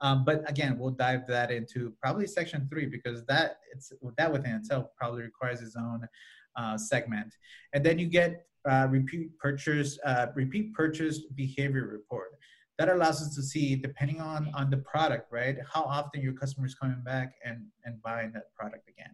Um, 0.00 0.24
but 0.24 0.48
again, 0.48 0.78
we'll 0.78 0.92
dive 0.92 1.26
that 1.26 1.50
into 1.50 1.92
probably 2.00 2.26
section 2.26 2.66
three 2.70 2.86
because 2.86 3.24
that 3.26 3.56
it's 3.72 3.92
that 4.16 4.32
within 4.32 4.52
itself 4.52 4.86
probably 4.96 5.22
requires 5.22 5.60
its 5.60 5.76
own 5.76 6.08
uh, 6.56 6.76
segment. 6.76 7.34
And 7.72 7.84
then 7.84 7.98
you 7.98 8.06
get 8.06 8.46
uh, 8.68 8.88
repeat 8.90 9.38
purchase, 9.38 9.98
uh, 10.04 10.26
repeat 10.34 10.74
purchase 10.74 11.20
behavior 11.34 11.86
report. 11.86 12.32
That 12.78 12.88
allows 12.88 13.20
us 13.20 13.34
to 13.34 13.42
see, 13.42 13.76
depending 13.76 14.20
on 14.20 14.50
on 14.54 14.70
the 14.70 14.78
product, 14.78 15.30
right, 15.30 15.56
how 15.70 15.82
often 15.82 16.22
your 16.22 16.32
customer 16.32 16.66
is 16.66 16.74
coming 16.74 17.02
back 17.04 17.34
and 17.44 17.66
and 17.84 18.00
buying 18.02 18.32
that 18.32 18.54
product 18.54 18.88
again. 18.88 19.10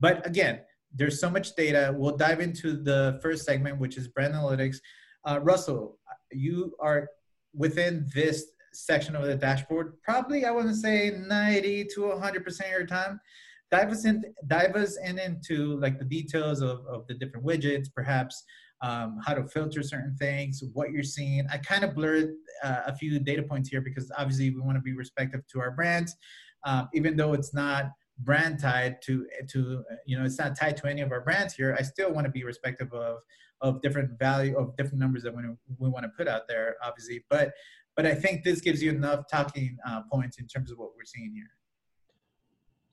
But 0.00 0.26
again, 0.26 0.60
there's 0.94 1.18
so 1.20 1.30
much 1.30 1.54
data. 1.56 1.94
We'll 1.96 2.16
dive 2.16 2.40
into 2.40 2.76
the 2.76 3.18
first 3.22 3.44
segment, 3.44 3.78
which 3.78 3.96
is 3.96 4.08
brand 4.08 4.34
analytics. 4.34 4.76
Uh, 5.24 5.40
Russell, 5.42 5.98
you 6.30 6.74
are 6.78 7.08
within 7.54 8.06
this 8.14 8.44
section 8.72 9.16
of 9.16 9.24
the 9.24 9.34
dashboard. 9.34 9.94
Probably, 10.02 10.44
I 10.44 10.50
want 10.50 10.68
to 10.68 10.74
say 10.74 11.10
90 11.10 11.86
to 11.94 12.00
100% 12.00 12.46
of 12.46 12.70
your 12.70 12.86
time 12.86 13.20
dive 13.70 13.90
us 13.90 14.04
in 14.04 14.22
dive 14.46 14.76
us 14.76 14.96
in 15.04 15.18
into 15.18 15.78
like 15.80 15.98
the 15.98 16.04
details 16.04 16.60
of, 16.60 16.86
of 16.86 17.06
the 17.08 17.14
different 17.14 17.44
widgets 17.44 17.88
perhaps 17.94 18.44
um, 18.82 19.18
how 19.24 19.32
to 19.32 19.44
filter 19.48 19.82
certain 19.82 20.14
things 20.16 20.62
what 20.74 20.90
you're 20.90 21.02
seeing. 21.02 21.46
I 21.50 21.56
kind 21.56 21.82
of 21.82 21.94
blurred 21.94 22.34
uh, 22.62 22.82
a 22.86 22.94
few 22.94 23.18
data 23.18 23.42
points 23.42 23.70
here 23.70 23.80
because 23.80 24.12
obviously 24.18 24.50
we 24.50 24.60
want 24.60 24.76
to 24.76 24.82
be 24.82 24.92
respectful 24.92 25.40
to 25.52 25.60
our 25.60 25.70
brands 25.70 26.14
um, 26.64 26.88
even 26.92 27.16
though 27.16 27.32
it's 27.32 27.54
not 27.54 27.90
brand 28.20 28.58
tied 28.58 29.00
to 29.02 29.26
to 29.48 29.84
you 30.06 30.18
know 30.18 30.24
it's 30.24 30.38
not 30.38 30.58
tied 30.58 30.76
to 30.76 30.86
any 30.88 31.02
of 31.02 31.12
our 31.12 31.20
brands 31.20 31.52
here 31.54 31.76
i 31.78 31.82
still 31.82 32.10
want 32.12 32.24
to 32.24 32.30
be 32.30 32.44
respectful 32.44 33.00
of 33.00 33.18
of 33.60 33.80
different 33.82 34.18
value 34.18 34.56
of 34.56 34.76
different 34.76 34.98
numbers 34.98 35.22
that 35.22 35.34
we, 35.34 35.42
we 35.78 35.88
want 35.88 36.02
to 36.02 36.10
put 36.16 36.28
out 36.28 36.42
there 36.48 36.76
obviously. 36.82 37.24
But 37.30 37.52
but 37.94 38.06
i 38.06 38.14
think 38.14 38.44
this 38.44 38.60
gives 38.60 38.82
you 38.82 38.90
enough 38.90 39.24
talking 39.30 39.76
uh, 39.86 40.02
points 40.12 40.38
in 40.38 40.46
terms 40.46 40.70
of 40.70 40.78
what 40.78 40.90
we're 40.96 41.04
seeing 41.04 41.32
here 41.34 41.50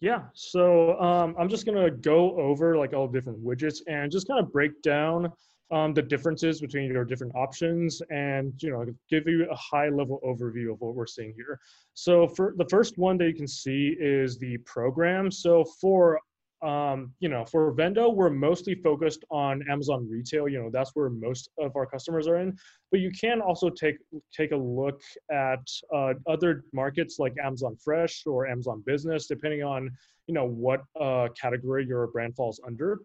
yeah, 0.03 0.24
so 0.33 1.00
um, 1.00 1.33
I'm 1.39 1.48
just 1.48 1.65
gonna 1.65 1.89
go 1.89 2.38
over 2.38 2.77
like 2.77 2.91
all 2.91 3.07
the 3.07 3.17
different 3.17 3.41
widgets 3.41 3.77
and 3.88 4.12
just 4.12 4.27
kind 4.27 4.38
of 4.38 4.51
break 4.51 4.81
down 4.81 5.31
um, 5.72 5.93
the 5.93 6.01
differences 6.01 6.60
between 6.60 6.91
your 6.91 7.05
different 7.05 7.33
options 7.38 8.01
and 8.10 8.51
you 8.62 8.69
know 8.69 8.86
give 9.10 9.29
you 9.29 9.50
a 9.50 9.55
high 9.55 9.88
level 9.88 10.19
overview 10.25 10.74
of 10.74 10.81
what 10.81 10.93
we're 10.93 11.05
seeing 11.05 11.33
here. 11.38 11.57
So 11.93 12.27
for 12.27 12.53
the 12.57 12.65
first 12.65 12.98
one 12.98 13.17
that 13.19 13.27
you 13.29 13.33
can 13.33 13.48
see 13.48 13.95
is 13.98 14.38
the 14.38 14.57
program. 14.65 15.31
So 15.31 15.63
for 15.79 16.19
um, 16.63 17.13
you 17.20 17.27
know, 17.27 17.43
for 17.46 17.74
Vendo, 17.74 18.13
we're 18.13 18.29
mostly 18.29 18.75
focused 18.75 19.25
on 19.29 19.63
Amazon 19.70 20.08
retail. 20.10 20.48
You 20.48 20.63
know, 20.63 20.70
that's 20.72 20.91
where 20.93 21.10
most 21.10 21.50
of 21.60 21.75
our 21.75 21.86
customers 21.86 22.25
are 22.27 22.38
in. 22.38 22.58
But 22.89 23.01
you 23.01 23.12
can 23.12 23.41
also 23.41 23.70
take 23.70 23.98
take 24.36 24.51
a 24.51 24.55
look 24.55 25.01
at 25.32 25.60
uh, 25.93 26.13
other 26.27 26.63
markets 26.72 27.20
like 27.20 27.34
Amazon 27.43 27.75
Fresh 27.84 28.24
or 28.25 28.48
Amazon 28.48 28.82
Business, 28.86 29.27
depending 29.27 29.63
on 29.63 29.91
you 30.27 30.34
know 30.34 30.46
what 30.46 30.84
uh, 31.00 31.27
category 31.39 31.86
your 31.86 32.08
brand 32.08 32.36
falls 32.36 32.62
under. 32.65 33.00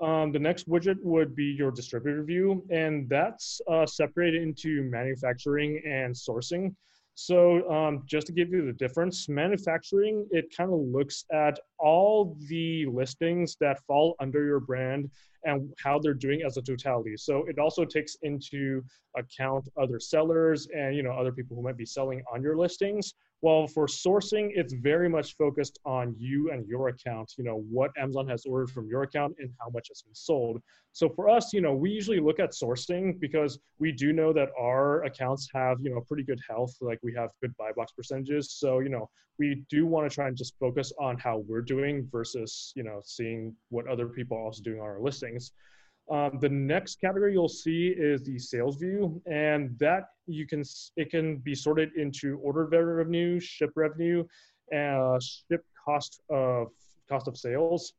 Um, 0.00 0.32
the 0.32 0.38
next 0.38 0.68
widget 0.68 0.96
would 1.02 1.34
be 1.34 1.44
your 1.44 1.70
distributor 1.70 2.22
view, 2.22 2.64
and 2.70 3.08
that's 3.08 3.60
uh, 3.68 3.84
separated 3.84 4.42
into 4.42 4.84
manufacturing 4.84 5.82
and 5.84 6.14
sourcing. 6.14 6.74
So 7.14 7.68
um, 7.70 8.02
just 8.06 8.26
to 8.28 8.32
give 8.32 8.50
you 8.50 8.64
the 8.64 8.72
difference, 8.72 9.28
manufacturing, 9.28 10.26
it 10.30 10.54
kind 10.56 10.72
of 10.72 10.80
looks 10.80 11.24
at 11.32 11.58
all 11.78 12.36
the 12.48 12.86
listings 12.86 13.56
that 13.60 13.80
fall 13.86 14.16
under 14.18 14.44
your 14.44 14.60
brand 14.60 15.10
and 15.44 15.72
how 15.82 15.98
they're 15.98 16.14
doing 16.14 16.42
as 16.46 16.56
a 16.56 16.62
totality. 16.62 17.16
So 17.16 17.44
it 17.48 17.58
also 17.58 17.84
takes 17.84 18.16
into 18.22 18.82
account 19.16 19.68
other 19.80 20.00
sellers 20.00 20.68
and 20.74 20.96
you 20.96 21.02
know 21.02 21.12
other 21.12 21.32
people 21.32 21.56
who 21.56 21.62
might 21.62 21.76
be 21.76 21.84
selling 21.84 22.22
on 22.32 22.42
your 22.42 22.56
listings 22.56 23.14
well, 23.42 23.66
for 23.66 23.86
sourcing, 23.86 24.50
it's 24.54 24.72
very 24.72 25.08
much 25.08 25.36
focused 25.36 25.80
on 25.84 26.14
you 26.16 26.52
and 26.52 26.64
your 26.68 26.88
account, 26.88 27.32
you 27.36 27.42
know, 27.42 27.64
what 27.68 27.90
Amazon 27.98 28.28
has 28.28 28.46
ordered 28.46 28.70
from 28.70 28.88
your 28.88 29.02
account 29.02 29.34
and 29.40 29.50
how 29.58 29.68
much 29.70 29.88
has 29.88 30.02
been 30.02 30.14
sold. 30.14 30.62
So 30.92 31.08
for 31.08 31.28
us, 31.28 31.52
you 31.52 31.60
know, 31.60 31.74
we 31.74 31.90
usually 31.90 32.20
look 32.20 32.38
at 32.38 32.52
sourcing 32.52 33.18
because 33.18 33.58
we 33.80 33.90
do 33.90 34.12
know 34.12 34.32
that 34.32 34.50
our 34.60 35.02
accounts 35.04 35.48
have, 35.52 35.78
you 35.82 35.92
know, 35.92 36.00
pretty 36.02 36.22
good 36.22 36.38
health, 36.48 36.72
like 36.80 37.00
we 37.02 37.12
have 37.14 37.30
good 37.40 37.54
buy 37.56 37.72
box 37.74 37.90
percentages. 37.90 38.52
So, 38.52 38.78
you 38.78 38.90
know, 38.90 39.10
we 39.40 39.64
do 39.68 39.86
want 39.86 40.08
to 40.08 40.14
try 40.14 40.28
and 40.28 40.36
just 40.36 40.56
focus 40.60 40.92
on 41.00 41.18
how 41.18 41.38
we're 41.48 41.62
doing 41.62 42.08
versus, 42.12 42.72
you 42.76 42.84
know, 42.84 43.00
seeing 43.04 43.56
what 43.70 43.88
other 43.88 44.06
people 44.06 44.36
are 44.36 44.42
also 44.42 44.62
doing 44.62 44.78
on 44.78 44.86
our 44.86 45.00
listings. 45.00 45.50
Um, 46.12 46.38
the 46.40 46.48
next 46.48 47.00
category 47.00 47.32
you'll 47.32 47.48
see 47.48 47.94
is 47.96 48.22
the 48.22 48.38
sales 48.38 48.76
view, 48.76 49.22
and 49.24 49.78
that 49.78 50.10
you 50.26 50.46
can 50.46 50.62
it 50.96 51.10
can 51.10 51.38
be 51.38 51.54
sorted 51.54 51.88
into 51.96 52.38
order 52.42 52.66
revenue, 52.66 53.40
ship 53.40 53.70
revenue, 53.76 54.22
uh, 54.76 55.18
ship 55.20 55.64
cost 55.82 56.20
of 56.28 56.68
cost 57.08 57.28
of 57.28 57.38
sales, 57.38 57.94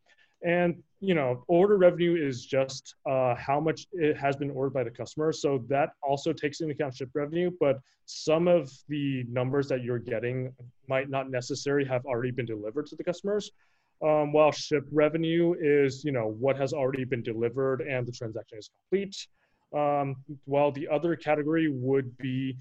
and 0.46 0.76
you 1.00 1.16
know 1.16 1.44
order 1.48 1.76
revenue 1.76 2.16
is 2.16 2.46
just 2.46 2.94
uh, 3.10 3.34
how 3.34 3.60
much 3.60 3.88
it 3.94 4.16
has 4.16 4.36
been 4.36 4.52
ordered 4.52 4.76
by 4.76 4.84
the 4.84 4.92
customer. 4.92 5.32
So 5.32 5.66
that 5.70 5.90
also 6.04 6.34
takes 6.34 6.62
into 6.62 6.76
account 6.76 6.96
ship 6.96 7.10
revenue, 7.16 7.50
but 7.60 7.80
some 8.06 8.48
of 8.48 8.72
the 8.90 9.24
numbers 9.28 9.68
that 9.70 9.82
you're 9.82 9.98
getting 9.98 10.54
might 10.88 11.10
not 11.10 11.32
necessarily 11.32 11.88
have 11.88 12.06
already 12.06 12.30
been 12.30 12.46
delivered 12.46 12.86
to 12.88 12.96
the 12.96 13.04
customers 13.04 13.52
um, 14.04 14.34
while 14.34 14.52
ship 14.52 14.86
revenue 14.92 15.56
is 15.60 16.04
you 16.04 16.12
know 16.12 16.36
what 16.40 16.58
has 16.58 16.74
already 16.74 17.06
been 17.06 17.24
delivered 17.24 17.82
and 17.82 18.06
the 18.06 18.12
transaction 18.12 18.58
is 18.58 18.70
complete. 18.70 19.16
Um, 19.74 20.16
while 20.46 20.72
the 20.72 20.88
other 20.88 21.16
category 21.16 21.68
would 21.70 22.16
be 22.18 22.58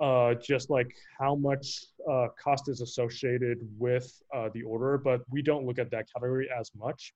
uh, 0.00 0.34
just 0.34 0.68
like 0.68 0.92
how 1.18 1.36
much 1.36 1.84
uh, 2.10 2.26
cost 2.42 2.68
is 2.68 2.80
associated 2.80 3.58
with 3.78 4.10
uh, 4.34 4.48
the 4.52 4.62
order 4.62 4.98
but 4.98 5.20
we 5.30 5.42
don't 5.42 5.64
look 5.64 5.78
at 5.78 5.90
that 5.90 6.06
category 6.12 6.48
as 6.58 6.70
much. 6.74 7.12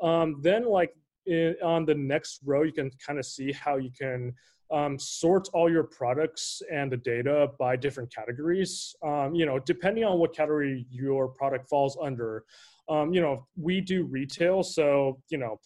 Um, 0.00 0.40
then 0.40 0.64
like 0.64 0.94
in, 1.26 1.56
on 1.62 1.84
the 1.84 1.94
next 1.94 2.40
row 2.44 2.62
you 2.62 2.72
can 2.72 2.90
kind 3.04 3.18
of 3.18 3.26
see 3.26 3.52
how 3.52 3.76
you 3.76 3.90
can 3.98 4.32
um, 4.72 4.98
sort 4.98 5.48
all 5.52 5.70
your 5.70 5.84
products 5.84 6.62
and 6.72 6.90
the 6.90 6.96
data 6.96 7.48
by 7.58 7.76
different 7.76 8.12
categories. 8.12 8.94
Um, 9.04 9.34
you 9.34 9.46
know, 9.46 9.58
depending 9.58 10.04
on 10.04 10.18
what 10.18 10.34
category 10.34 10.86
your 10.90 11.28
product 11.28 11.68
falls 11.68 11.96
under. 12.02 12.44
Um, 12.88 13.12
you 13.12 13.20
know, 13.20 13.46
we 13.56 13.80
do 13.80 14.04
retail, 14.04 14.62
so 14.62 15.20
you 15.30 15.38
know, 15.38 15.60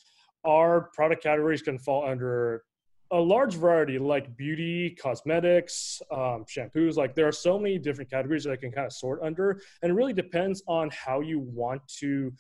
our 0.45 0.91
product 0.95 1.23
categories 1.23 1.63
can 1.63 1.79
fall 1.79 2.07
under 2.07 2.63
a 3.13 3.19
large 3.19 3.55
variety 3.55 3.99
like 3.99 4.37
beauty 4.37 4.91
cosmetics 5.01 6.03
um, 6.11 6.45
shampoos 6.45 6.97
like 6.97 7.15
there 7.15 7.29
are 7.29 7.33
so 7.33 7.57
many 7.57 7.79
different 7.79 8.11
categories 8.11 8.43
that 8.43 8.51
i 8.51 8.57
can 8.57 8.73
kind 8.73 8.87
of 8.87 8.93
sort 8.93 9.21
under 9.23 9.61
and 9.83 9.91
it 9.91 9.95
really 9.95 10.13
depends 10.13 10.61
on 10.67 10.91
how 10.91 11.21
you 11.21 11.39
want 11.39 11.81
to 11.87 12.33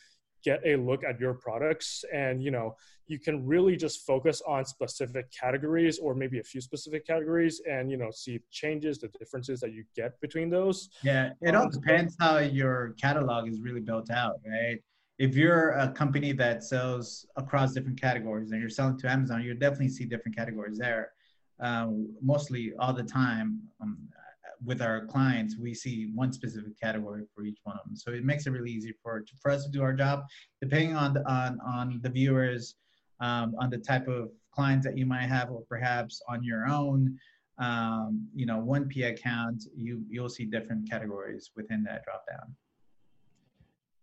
get 0.42 0.60
a 0.64 0.76
look 0.76 1.04
at 1.04 1.20
your 1.20 1.34
products 1.34 2.04
and 2.12 2.42
you 2.42 2.50
know 2.50 2.74
you 3.08 3.18
can 3.18 3.46
really 3.46 3.76
just 3.76 4.04
focus 4.06 4.42
on 4.46 4.64
specific 4.64 5.30
categories 5.30 5.98
or 5.98 6.14
maybe 6.14 6.38
a 6.38 6.42
few 6.42 6.60
specific 6.60 7.06
categories 7.06 7.60
and 7.68 7.90
you 7.90 7.96
know 7.96 8.10
see 8.10 8.40
changes 8.50 8.98
the 8.98 9.08
differences 9.18 9.60
that 9.60 9.72
you 9.72 9.84
get 9.94 10.20
between 10.20 10.50
those 10.50 10.88
yeah 11.02 11.30
it 11.40 11.54
all 11.54 11.64
um, 11.64 11.70
depends 11.70 12.16
how 12.20 12.38
your 12.38 12.94
catalog 13.00 13.48
is 13.48 13.60
really 13.60 13.80
built 13.80 14.10
out 14.10 14.40
right 14.46 14.78
if 15.18 15.34
you're 15.34 15.70
a 15.70 15.90
company 15.92 16.32
that 16.32 16.62
sells 16.62 17.26
across 17.36 17.72
different 17.72 18.00
categories 18.00 18.50
and 18.50 18.60
you're 18.60 18.70
selling 18.70 18.98
to 18.98 19.10
amazon 19.10 19.42
you'll 19.42 19.58
definitely 19.58 19.88
see 19.88 20.04
different 20.04 20.36
categories 20.36 20.78
there 20.78 21.12
um, 21.60 22.14
mostly 22.20 22.72
all 22.78 22.92
the 22.92 23.02
time 23.02 23.60
um, 23.80 24.08
with 24.64 24.80
our 24.80 25.06
clients, 25.06 25.56
we 25.58 25.74
see 25.74 26.10
one 26.14 26.32
specific 26.32 26.78
category 26.80 27.24
for 27.34 27.44
each 27.44 27.58
one 27.64 27.76
of 27.76 27.84
them. 27.86 27.96
So 27.96 28.12
it 28.12 28.24
makes 28.24 28.46
it 28.46 28.50
really 28.50 28.70
easy 28.70 28.94
for 29.02 29.24
for 29.40 29.50
us 29.50 29.64
to 29.64 29.70
do 29.70 29.82
our 29.82 29.92
job. 29.92 30.24
Depending 30.62 30.96
on 30.96 31.14
the, 31.14 31.30
on 31.30 31.58
on 31.66 32.00
the 32.02 32.08
viewers, 32.08 32.74
um, 33.20 33.54
on 33.58 33.70
the 33.70 33.78
type 33.78 34.08
of 34.08 34.30
clients 34.52 34.86
that 34.86 34.96
you 34.96 35.06
might 35.06 35.26
have, 35.26 35.50
or 35.50 35.62
perhaps 35.68 36.22
on 36.28 36.42
your 36.42 36.66
own, 36.66 37.18
um, 37.58 38.26
you 38.34 38.46
know, 38.46 38.58
1P 38.58 39.10
account, 39.10 39.64
you 39.74 40.02
you'll 40.08 40.28
see 40.28 40.44
different 40.44 40.88
categories 40.90 41.50
within 41.56 41.82
that 41.84 42.04
drop 42.04 42.24
down. 42.26 42.54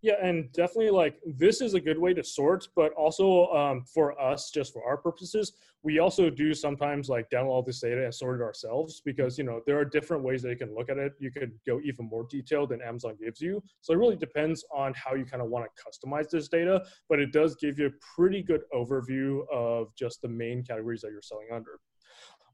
Yeah, 0.04 0.16
and 0.22 0.52
definitely 0.52 0.92
like 0.92 1.16
this 1.26 1.62
is 1.62 1.76
a 1.76 1.80
good 1.80 1.98
way 1.98 2.14
to 2.14 2.26
sort, 2.26 2.68
but 2.76 2.92
also 2.92 3.48
um, 3.54 3.86
for 3.86 4.20
us, 4.22 4.52
just 4.52 4.74
for 4.74 4.84
our 4.86 4.98
purposes, 4.98 5.54
we 5.82 6.00
also 6.00 6.30
do 6.30 6.54
sometimes 6.54 7.08
like 7.08 7.30
download 7.30 7.66
this 7.66 7.80
data 7.80 8.04
and 8.04 8.14
sort 8.14 8.42
it 8.42 8.44
ourselves 8.44 9.02
because 9.06 9.38
you 9.38 9.46
know 9.46 9.62
there 9.66 9.80
are 9.80 9.86
different 9.86 10.22
ways 10.22 10.42
that 10.42 10.50
you 10.50 10.58
can 10.58 10.76
look 10.76 10.90
at 10.90 10.98
it. 10.98 11.14
You 11.20 11.32
could 11.32 11.54
go 11.66 11.80
even 11.86 12.10
more 12.10 12.28
detailed 12.30 12.72
than 12.72 12.82
Amazon 12.82 13.16
gives 13.18 13.40
you. 13.40 13.64
So 13.80 13.94
it 13.94 13.96
really 13.96 14.18
depends 14.18 14.66
on 14.76 14.94
how 14.94 15.16
you 15.16 15.24
kind 15.24 15.42
of 15.42 15.48
want 15.48 15.68
to 15.74 15.82
customize 15.82 16.30
this 16.30 16.50
data, 16.50 16.84
but 17.08 17.22
it 17.22 17.32
does 17.32 17.56
give 17.56 17.80
you 17.80 17.86
a 17.86 17.92
pretty 18.14 18.44
good 18.44 18.64
overview 18.74 19.48
of 19.54 19.96
just 19.96 20.22
the 20.22 20.28
main 20.28 20.66
categories 20.66 21.00
that 21.04 21.12
you're 21.12 21.22
selling 21.22 21.48
under. 21.54 21.80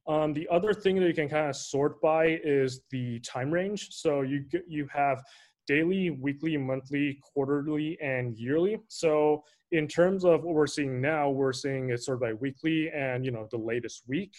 Um, 0.07 0.33
the 0.33 0.47
other 0.49 0.73
thing 0.73 0.95
that 0.99 1.07
you 1.07 1.13
can 1.13 1.29
kind 1.29 1.49
of 1.49 1.55
sort 1.55 2.01
by 2.01 2.39
is 2.43 2.81
the 2.89 3.19
time 3.19 3.51
range. 3.51 3.89
So 3.91 4.21
you 4.21 4.45
you 4.67 4.87
have 4.91 5.23
daily, 5.69 6.09
weekly, 6.09 6.57
monthly, 6.57 7.19
quarterly, 7.21 7.95
and 8.01 8.35
yearly. 8.35 8.79
So 8.87 9.43
in 9.71 9.87
terms 9.87 10.25
of 10.25 10.43
what 10.43 10.55
we're 10.55 10.65
seeing 10.65 10.99
now, 10.99 11.29
we're 11.29 11.53
seeing 11.53 11.91
it 11.91 12.01
sort 12.01 12.15
of 12.15 12.21
by 12.21 12.33
weekly 12.33 12.89
and 12.89 13.23
you 13.23 13.31
know 13.31 13.47
the 13.51 13.63
latest 13.71 14.01
week. 14.07 14.33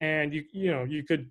And 0.00 0.32
you 0.34 0.42
you 0.52 0.70
know 0.72 0.84
you 0.84 1.02
could 1.04 1.30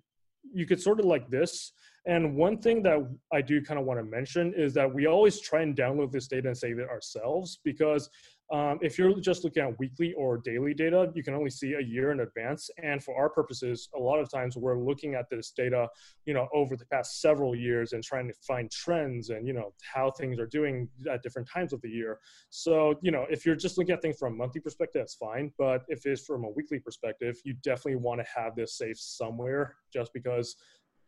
you 0.52 0.66
could 0.66 0.80
sort 0.80 1.00
of 1.00 1.06
like 1.06 1.28
this. 1.28 1.72
And 2.06 2.36
one 2.36 2.58
thing 2.58 2.82
that 2.84 2.98
I 3.32 3.40
do 3.40 3.60
kind 3.60 3.80
of 3.80 3.86
want 3.86 3.98
to 3.98 4.04
mention 4.04 4.54
is 4.54 4.72
that 4.74 4.92
we 4.94 5.06
always 5.06 5.40
try 5.40 5.62
and 5.62 5.74
download 5.74 6.12
this 6.12 6.28
data 6.28 6.48
and 6.48 6.56
save 6.56 6.78
it 6.78 6.88
ourselves 6.88 7.58
because 7.64 8.10
um, 8.52 8.78
if 8.82 8.98
you're 8.98 9.18
just 9.20 9.42
looking 9.42 9.62
at 9.62 9.78
weekly 9.78 10.12
or 10.14 10.36
daily 10.36 10.74
data, 10.74 11.10
you 11.14 11.22
can 11.22 11.34
only 11.34 11.48
see 11.50 11.74
a 11.74 11.80
year 11.80 12.12
in 12.12 12.20
advance. 12.20 12.68
And 12.82 13.02
for 13.02 13.16
our 13.16 13.30
purposes, 13.30 13.88
a 13.96 13.98
lot 13.98 14.20
of 14.20 14.30
times 14.30 14.56
we're 14.56 14.78
looking 14.78 15.14
at 15.14 15.30
this 15.30 15.50
data, 15.50 15.88
you 16.26 16.34
know, 16.34 16.48
over 16.52 16.76
the 16.76 16.84
past 16.86 17.22
several 17.22 17.54
years 17.54 17.94
and 17.94 18.04
trying 18.04 18.28
to 18.28 18.34
find 18.46 18.70
trends 18.70 19.30
and, 19.30 19.46
you 19.46 19.54
know, 19.54 19.72
how 19.82 20.10
things 20.10 20.38
are 20.38 20.46
doing 20.46 20.88
at 21.10 21.22
different 21.22 21.48
times 21.48 21.72
of 21.72 21.80
the 21.80 21.88
year. 21.88 22.18
So, 22.50 22.96
you 23.00 23.10
know, 23.10 23.26
if 23.30 23.46
you're 23.46 23.56
just 23.56 23.78
looking 23.78 23.94
at 23.94 24.02
things 24.02 24.18
from 24.18 24.34
a 24.34 24.36
monthly 24.36 24.60
perspective, 24.60 25.00
that's 25.00 25.14
fine. 25.14 25.50
But 25.56 25.84
if 25.88 26.04
it's 26.04 26.26
from 26.26 26.44
a 26.44 26.50
weekly 26.50 26.80
perspective, 26.80 27.40
you 27.44 27.54
definitely 27.62 27.96
want 27.96 28.20
to 28.20 28.26
have 28.34 28.54
this 28.54 28.76
safe 28.76 28.98
somewhere 28.98 29.76
just 29.92 30.12
because 30.12 30.56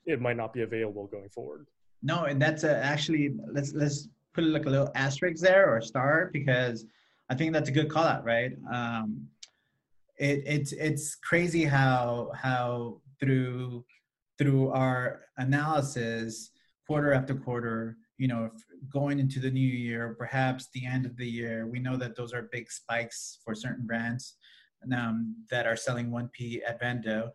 it 0.06 0.22
might 0.22 0.38
not 0.38 0.54
be 0.54 0.62
available 0.62 1.06
going 1.06 1.28
forward. 1.28 1.66
No, 2.02 2.24
and 2.24 2.40
that's 2.40 2.64
actually, 2.64 3.34
let's, 3.52 3.74
let's 3.74 4.08
put 4.32 4.44
like 4.44 4.66
a 4.66 4.70
little 4.70 4.90
asterisk 4.94 5.42
there 5.42 5.74
or 5.74 5.80
star 5.80 6.30
because 6.32 6.86
I 7.28 7.34
think 7.34 7.52
that's 7.52 7.68
a 7.68 7.72
good 7.72 7.88
call 7.88 8.04
out, 8.04 8.24
right? 8.24 8.52
Um, 8.72 9.28
it, 10.18 10.42
it's 10.46 10.72
it's 10.72 11.14
crazy 11.16 11.64
how 11.64 12.30
how 12.34 13.00
through 13.20 13.84
through 14.38 14.70
our 14.70 15.22
analysis 15.38 16.50
quarter 16.86 17.12
after 17.12 17.34
quarter, 17.34 17.96
you 18.18 18.28
know, 18.28 18.50
going 18.92 19.18
into 19.18 19.40
the 19.40 19.50
new 19.50 19.60
year, 19.60 20.14
perhaps 20.18 20.68
the 20.72 20.86
end 20.86 21.04
of 21.04 21.16
the 21.16 21.26
year, 21.26 21.66
we 21.66 21.80
know 21.80 21.96
that 21.96 22.14
those 22.16 22.32
are 22.32 22.48
big 22.52 22.70
spikes 22.70 23.38
for 23.44 23.54
certain 23.54 23.86
brands 23.86 24.34
um, 24.94 25.34
that 25.50 25.66
are 25.66 25.76
selling 25.76 26.10
1P 26.10 26.60
at 26.66 26.80
Vendo. 26.80 27.30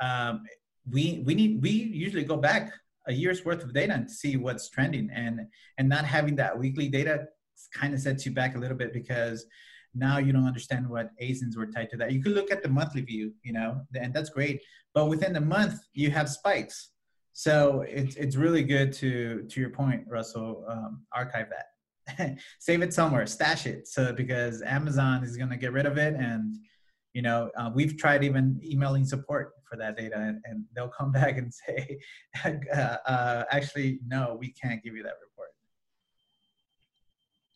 Um, 0.00 0.44
we 0.90 1.22
we 1.24 1.34
need 1.34 1.62
we 1.62 1.70
usually 1.70 2.24
go 2.24 2.36
back 2.36 2.72
a 3.06 3.12
year's 3.12 3.44
worth 3.44 3.62
of 3.62 3.72
data 3.72 3.94
and 3.94 4.10
see 4.10 4.36
what's 4.36 4.68
trending 4.68 5.10
and 5.14 5.40
and 5.78 5.88
not 5.88 6.04
having 6.04 6.36
that 6.36 6.58
weekly 6.58 6.88
data 6.88 7.26
kind 7.74 7.94
of 7.94 8.00
sets 8.00 8.24
you 8.26 8.32
back 8.32 8.56
a 8.56 8.58
little 8.58 8.76
bit 8.76 8.92
because 8.92 9.46
now 9.94 10.18
you 10.18 10.32
don't 10.32 10.46
understand 10.46 10.88
what 10.88 11.10
ASINs 11.20 11.56
were 11.56 11.66
tied 11.66 11.90
to 11.90 11.96
that. 11.98 12.12
You 12.12 12.22
could 12.22 12.32
look 12.32 12.50
at 12.50 12.62
the 12.62 12.68
monthly 12.68 13.02
view, 13.02 13.32
you 13.42 13.52
know, 13.52 13.82
and 13.94 14.14
that's 14.14 14.30
great. 14.30 14.62
But 14.94 15.08
within 15.08 15.32
the 15.32 15.40
month, 15.40 15.80
you 15.92 16.10
have 16.10 16.28
spikes. 16.28 16.90
So 17.34 17.84
it's 17.88 18.16
it's 18.16 18.36
really 18.36 18.62
good 18.62 18.92
to 18.94 19.46
to 19.48 19.60
your 19.60 19.70
point, 19.70 20.04
Russell. 20.06 20.64
Um, 20.68 21.04
archive 21.14 21.48
that, 21.50 22.36
save 22.58 22.82
it 22.82 22.92
somewhere, 22.92 23.26
stash 23.26 23.66
it. 23.66 23.88
So 23.88 24.12
because 24.12 24.62
Amazon 24.62 25.24
is 25.24 25.36
going 25.36 25.50
to 25.50 25.56
get 25.56 25.72
rid 25.72 25.86
of 25.86 25.96
it, 25.96 26.14
and 26.14 26.54
you 27.14 27.22
know 27.22 27.50
uh, 27.56 27.70
we've 27.74 27.96
tried 27.96 28.22
even 28.22 28.60
emailing 28.62 29.06
support 29.06 29.52
for 29.68 29.78
that 29.78 29.96
data, 29.96 30.16
and, 30.16 30.40
and 30.44 30.64
they'll 30.76 30.88
come 30.88 31.10
back 31.20 31.38
and 31.38 31.52
say, 31.52 31.98
uh, 32.44 32.96
uh, 33.06 33.44
actually, 33.50 34.00
no, 34.06 34.36
we 34.38 34.52
can't 34.52 34.82
give 34.82 34.94
you 34.94 35.02
that 35.02 35.14
report. 35.22 35.31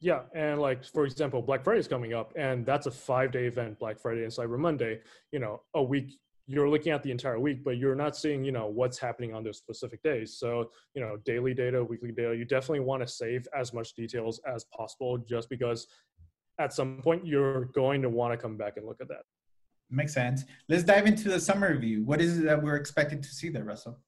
Yeah, 0.00 0.22
and 0.34 0.60
like 0.60 0.84
for 0.84 1.06
example, 1.06 1.40
Black 1.40 1.64
Friday 1.64 1.80
is 1.80 1.88
coming 1.88 2.12
up, 2.12 2.32
and 2.36 2.66
that's 2.66 2.86
a 2.86 2.90
five-day 2.90 3.46
event, 3.46 3.78
Black 3.78 3.98
Friday 3.98 4.24
and 4.24 4.32
Cyber 4.32 4.58
Monday. 4.58 5.00
You 5.32 5.38
know, 5.38 5.62
a 5.74 5.82
week 5.82 6.18
you're 6.48 6.68
looking 6.68 6.92
at 6.92 7.02
the 7.02 7.10
entire 7.10 7.40
week, 7.40 7.64
but 7.64 7.76
you're 7.76 7.96
not 7.96 8.16
seeing 8.16 8.44
you 8.44 8.52
know 8.52 8.66
what's 8.66 8.98
happening 8.98 9.34
on 9.34 9.42
those 9.42 9.58
specific 9.58 10.02
days. 10.02 10.36
So 10.38 10.70
you 10.94 11.00
know, 11.00 11.16
daily 11.24 11.54
data, 11.54 11.82
weekly 11.82 12.12
data, 12.12 12.36
you 12.36 12.44
definitely 12.44 12.80
want 12.80 13.02
to 13.02 13.08
save 13.08 13.48
as 13.58 13.72
much 13.72 13.94
details 13.94 14.40
as 14.46 14.64
possible, 14.64 15.18
just 15.18 15.48
because 15.48 15.86
at 16.58 16.72
some 16.72 17.00
point 17.02 17.26
you're 17.26 17.66
going 17.66 18.02
to 18.02 18.08
want 18.08 18.32
to 18.32 18.36
come 18.36 18.56
back 18.56 18.76
and 18.76 18.86
look 18.86 19.00
at 19.00 19.08
that. 19.08 19.22
Makes 19.90 20.14
sense. 20.14 20.44
Let's 20.68 20.84
dive 20.84 21.06
into 21.06 21.28
the 21.28 21.40
summary 21.40 21.78
view. 21.78 22.04
What 22.04 22.20
is 22.20 22.38
it 22.38 22.44
that 22.44 22.62
we're 22.62 22.76
expected 22.76 23.22
to 23.22 23.28
see 23.28 23.48
there, 23.48 23.64
Russell? 23.64 23.98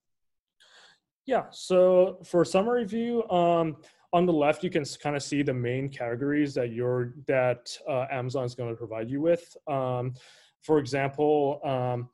Yeah, 1.25 1.45
so 1.51 2.19
for 2.25 2.43
summary 2.43 2.85
view, 2.85 3.29
um, 3.29 3.77
on 4.11 4.25
the 4.25 4.33
left 4.33 4.63
you 4.63 4.69
can 4.69 4.83
kind 5.01 5.15
of 5.15 5.23
see 5.23 5.41
the 5.43 5.53
main 5.53 5.89
categories 5.89 6.53
that 6.53 6.71
you're 6.71 7.13
that 7.27 7.75
uh, 7.87 8.05
amazon 8.11 8.45
is 8.45 8.55
going 8.55 8.69
to 8.69 8.75
provide 8.75 9.09
you 9.09 9.21
with. 9.21 9.55
Um, 9.67 10.13
for 10.61 10.79
example 10.79 11.59
um, 11.63 12.09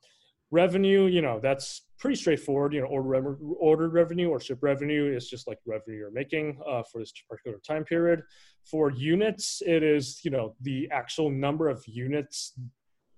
revenue 0.50 1.06
you 1.06 1.22
know 1.22 1.40
that's 1.40 1.82
pretty 1.98 2.16
straightforward 2.16 2.72
you 2.72 2.80
know 2.80 2.86
order, 2.86 3.36
ordered 3.58 3.92
revenue 3.92 4.28
or 4.28 4.40
ship 4.40 4.58
revenue 4.60 5.14
is 5.14 5.28
just 5.28 5.48
like 5.48 5.58
revenue 5.66 5.96
you're 5.98 6.10
making 6.10 6.58
uh, 6.68 6.82
for 6.90 7.00
this 7.00 7.12
particular 7.28 7.58
time 7.66 7.84
period. 7.84 8.22
For 8.64 8.90
units 8.90 9.62
it 9.66 9.82
is 9.82 10.20
you 10.24 10.30
know 10.30 10.54
the 10.60 10.88
actual 10.92 11.30
number 11.30 11.68
of 11.68 11.82
units 11.86 12.52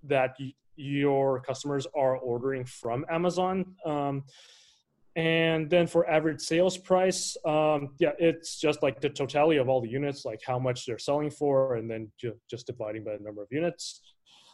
that 0.03 0.35
your 0.75 1.41
customers 1.41 1.85
are 1.95 2.15
ordering 2.17 2.63
from 2.65 3.05
amazon. 3.09 3.75
Um, 3.85 4.23
and 5.19 5.69
then 5.69 5.85
for 5.85 6.09
average 6.09 6.39
sales 6.39 6.77
price, 6.77 7.35
um, 7.45 7.89
yeah, 7.99 8.11
it's 8.19 8.57
just 8.57 8.81
like 8.81 9.01
the 9.01 9.09
totality 9.09 9.57
of 9.57 9.67
all 9.67 9.81
the 9.81 9.89
units, 9.89 10.23
like 10.23 10.39
how 10.47 10.57
much 10.57 10.85
they're 10.85 10.97
selling 10.97 11.29
for, 11.29 11.75
and 11.75 11.91
then 11.91 12.09
ju- 12.17 12.39
just 12.49 12.67
dividing 12.67 13.03
by 13.03 13.17
the 13.17 13.23
number 13.25 13.41
of 13.41 13.49
units. 13.51 13.99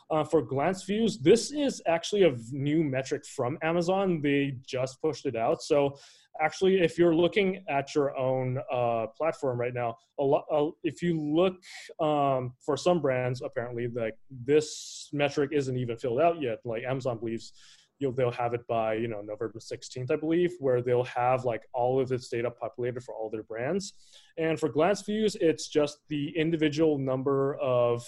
Uh, 0.10 0.24
for 0.24 0.41
glance 0.41 0.81
views, 0.81 1.19
this 1.19 1.51
is 1.51 1.84
actually 1.86 2.24
a 2.24 2.36
new 2.51 2.84
metric 2.84 3.27
from 3.27 3.60
Amazon. 3.62 4.22
They 4.24 4.55
just 4.65 5.00
pushed 5.03 5.27
it 5.27 5.36
out. 5.36 5.62
So 5.62 6.00
actually, 6.41 6.79
if 6.79 6.98
you're 6.98 7.15
looking 7.15 7.63
at 7.69 7.93
your 7.93 8.17
own 8.17 8.57
uh, 8.74 9.05
platform 9.15 9.60
right 9.60 9.74
now, 9.74 9.98
a 10.19 10.24
lot, 10.24 10.45
if 10.84 11.03
you 11.03 11.19
look 11.22 11.57
um, 12.00 12.53
for 12.65 12.75
some 12.75 13.01
brands, 13.01 13.43
apparently 13.43 13.88
like 13.88 14.17
this 14.31 15.10
metric 15.13 15.51
isn't 15.53 15.77
even 15.77 15.95
filled 15.98 16.22
out 16.22 16.41
yet. 16.41 16.57
Like 16.65 16.84
Amazon 16.86 17.19
believes 17.19 17.53
you'll 18.00 18.12
they'll 18.12 18.32
have 18.32 18.54
it 18.54 18.66
by 18.68 18.96
you 18.96 19.08
know 19.08 19.22
November 19.22 19.60
16th, 19.60 20.12
I 20.12 20.16
believe, 20.16 20.54
where 20.60 20.82
they'll 20.82 21.04
have 21.04 21.46
like 21.46 21.64
all 21.74 22.00
of 22.00 22.10
this 22.10 22.30
data 22.30 22.52
populated 22.52 23.04
for 23.04 23.16
all 23.16 23.30
their 23.30 23.44
brands. 23.44 23.94
And 24.38 24.60
for 24.60 24.70
glance 24.70 25.02
views, 25.02 25.36
it's 25.40 25.68
just 25.68 26.00
the 26.10 26.34
individual 26.38 26.98
number 26.98 27.56
of 27.56 28.04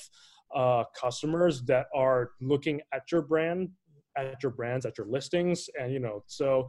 uh, 0.56 0.84
customers 1.00 1.64
that 1.64 1.88
are 1.94 2.32
looking 2.42 2.82
at 2.94 3.12
your 3.12 3.22
brand, 3.22 3.70
at 4.18 4.42
your 4.42 4.52
brands, 4.52 4.86
at 4.86 4.98
your 4.98 5.08
listings, 5.08 5.70
and 5.80 5.92
you 5.92 6.00
know 6.00 6.24
so 6.28 6.68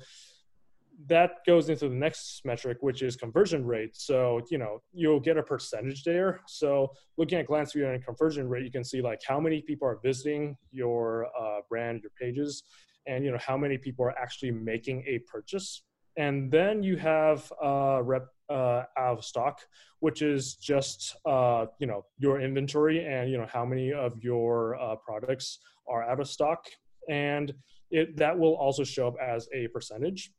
that 1.07 1.45
goes 1.47 1.69
into 1.69 1.89
the 1.89 1.95
next 1.95 2.43
metric, 2.45 2.79
which 2.81 3.03
is 3.03 3.15
conversion 3.15 3.65
rate. 3.65 3.95
So, 3.95 4.41
you 4.51 4.59
know, 4.59 4.83
you'll 4.93 5.21
get 5.21 5.37
a 5.37 5.43
percentage 5.43 6.03
there. 6.03 6.41
So, 6.49 6.93
looking 7.17 7.39
at 7.39 7.47
glance 7.47 7.73
view 7.73 7.87
and 7.87 8.05
conversion 8.05 8.49
rate, 8.49 8.65
you 8.65 8.71
can 8.71 8.83
see 8.83 9.01
like 9.01 9.21
how 9.27 9.39
many 9.39 9.63
people 9.63 9.87
are 9.87 10.01
visiting 10.03 10.57
your 10.73 11.29
uh, 11.41 11.61
brand, 11.69 12.03
your 12.03 12.11
pages, 12.21 12.65
and 13.09 13.25
you 13.25 13.31
know 13.33 13.39
how 13.41 13.57
many 13.57 13.79
people 13.79 14.05
are 14.05 14.19
actually 14.19 14.53
making 14.53 15.05
a 15.07 15.19
purchase. 15.21 15.83
And 16.17 16.51
then 16.51 16.83
you 16.83 16.97
have 16.97 17.53
uh, 17.63 18.01
rep 18.03 18.27
uh, 18.51 18.83
out 18.97 19.19
of 19.19 19.25
stock 19.25 19.61
which 20.01 20.23
is 20.23 20.55
just 20.55 21.17
uh, 21.27 21.67
you 21.79 21.87
know 21.87 22.05
your 22.19 22.41
inventory 22.41 23.05
and 23.05 23.31
you 23.31 23.39
know 23.39 23.47
how 23.53 23.65
many 23.65 23.93
of 23.93 24.17
your 24.23 24.81
uh, 24.81 24.97
products 24.97 25.59
are 25.89 26.03
out 26.09 26.21
of 26.21 26.29
stock. 26.29 26.65
And 27.09 27.53
it 27.91 28.17
that 28.17 28.39
will 28.39 28.55
also 28.55 28.85
show 28.85 29.09
up 29.09 29.15
as 29.21 29.49
a 29.55 29.69
percentage. 29.69 30.31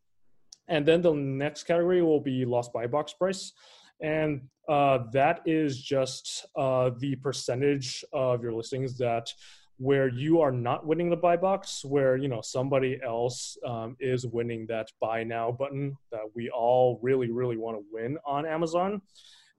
And 0.67 0.85
then 0.85 1.01
the 1.01 1.13
next 1.13 1.63
category 1.63 2.01
will 2.01 2.21
be 2.21 2.45
lost 2.45 2.71
buy 2.71 2.87
box 2.87 3.13
price. 3.13 3.53
And 4.01 4.41
uh, 4.69 4.99
that 5.11 5.41
is 5.45 5.81
just 5.81 6.45
uh, 6.55 6.91
the 6.99 7.15
percentage 7.15 8.05
of 8.13 8.43
your 8.43 8.53
listings 8.53 8.97
that 8.99 9.33
where 9.79 10.09
you 10.09 10.41
are 10.41 10.51
not 10.51 10.85
winning 10.85 11.09
the 11.09 11.15
buy 11.15 11.37
box, 11.37 11.83
where 11.83 12.17
you 12.17 12.27
know 12.27 12.41
somebody 12.41 12.99
else 13.03 13.57
um, 13.65 13.95
is 13.99 14.27
winning 14.27 14.67
that 14.67 14.91
buy 15.01 15.23
now 15.23 15.51
button 15.51 15.97
that 16.11 16.21
we 16.35 16.49
all 16.49 16.99
really, 17.01 17.31
really 17.31 17.57
want 17.57 17.77
to 17.77 17.83
win 17.91 18.17
on 18.25 18.45
Amazon, 18.45 19.01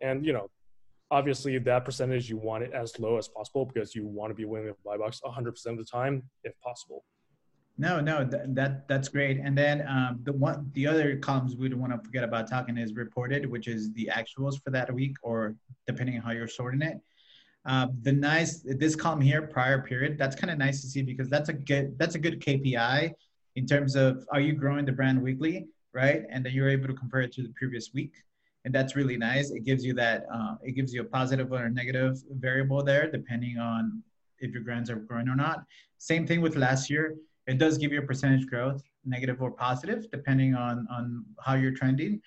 and 0.01 0.25
you 0.25 0.33
know, 0.33 0.49
obviously 1.11 1.59
that 1.59 1.85
percentage 1.85 2.29
you 2.29 2.37
want 2.37 2.63
it 2.63 2.73
as 2.73 2.99
low 2.99 3.17
as 3.17 3.29
possible 3.29 3.65
because 3.65 3.95
you 3.95 4.07
want 4.07 4.31
to 4.31 4.35
be 4.35 4.45
winning 4.45 4.69
the 4.69 4.77
buy 4.85 4.97
box 4.97 5.21
100% 5.25 5.49
of 5.67 5.79
the 5.79 5.85
time 5.85 6.23
if 6.45 6.53
possible. 6.61 7.05
No, 7.79 7.99
no, 7.99 8.25
that, 8.25 8.55
that 8.55 8.89
that's 8.89 9.09
great. 9.09 9.39
And 9.39 9.57
then 9.57 9.87
um, 9.89 10.21
the 10.23 10.35
one, 10.35 10.71
the 10.75 10.87
other 10.87 11.17
columns 11.17 11.57
we 11.57 11.71
don't 11.71 11.81
want 11.81 11.95
to 11.95 11.99
forget 12.05 12.25
about 12.25 12.47
talking 12.47 12.77
is 12.77 12.93
reported, 12.95 13.51
which 13.51 13.69
is 13.69 13.91
the 13.95 14.11
actuals 14.13 14.63
for 14.63 14.71
that 14.71 14.93
week, 14.93 15.17
or 15.23 15.57
depending 15.87 16.17
on 16.17 16.23
how 16.23 16.33
you're 16.33 16.47
sorting 16.47 16.83
it. 16.83 17.01
Uh, 17.67 17.89
the 18.03 18.13
nice 18.13 18.63
this 18.65 18.97
column 18.97 19.21
here, 19.21 19.43
prior 19.43 19.83
period, 19.83 20.17
that's 20.19 20.35
kind 20.35 20.51
of 20.51 20.59
nice 20.59 20.81
to 20.81 20.87
see 20.87 21.03
because 21.03 21.29
that's 21.29 21.51
a 21.51 21.53
good 21.53 21.99
that's 21.99 22.15
a 22.15 22.19
good 22.19 22.41
KPI 22.41 23.13
in 23.57 23.67
terms 23.67 23.97
of 23.97 24.25
are 24.33 24.41
you 24.41 24.55
growing 24.55 24.87
the 24.87 24.93
brand 24.93 25.21
weekly, 25.21 25.67
right? 25.93 26.23
And 26.31 26.45
then 26.45 26.53
you're 26.53 26.71
able 26.71 26.87
to 26.87 26.95
compare 26.95 27.21
it 27.21 27.33
to 27.33 27.43
the 27.43 27.53
previous 27.57 27.93
week, 27.93 28.15
and 28.65 28.75
that's 28.75 28.97
really 28.97 29.19
nice. 29.19 29.51
It 29.51 29.65
gives 29.65 29.85
you 29.85 29.93
that 29.95 30.25
uh, 30.33 30.55
it 30.63 30.73
gives 30.73 30.95
you 30.95 31.03
a 31.03 31.05
positive 31.05 31.53
or 31.53 31.65
a 31.65 31.71
negative 31.71 32.19
variable 32.31 32.83
there 32.83 33.11
depending 33.11 33.59
on 33.59 34.03
if 34.39 34.53
your 34.53 34.63
brands 34.63 34.89
are 34.89 34.97
growing 34.97 35.29
or 35.29 35.37
not. 35.37 35.65
Same 35.99 36.27
thing 36.27 36.41
with 36.41 36.57
last 36.57 36.89
year. 36.89 37.17
It 37.47 37.59
does 37.59 37.77
give 37.77 37.93
you 37.93 37.99
a 37.99 38.07
percentage 38.07 38.47
growth, 38.47 38.83
negative 39.05 39.43
or 39.43 39.51
positive, 39.51 40.11
depending 40.11 40.55
on 40.55 40.87
on 40.91 41.27
how 41.45 41.55
you're 41.55 41.75
trending. 41.75 42.23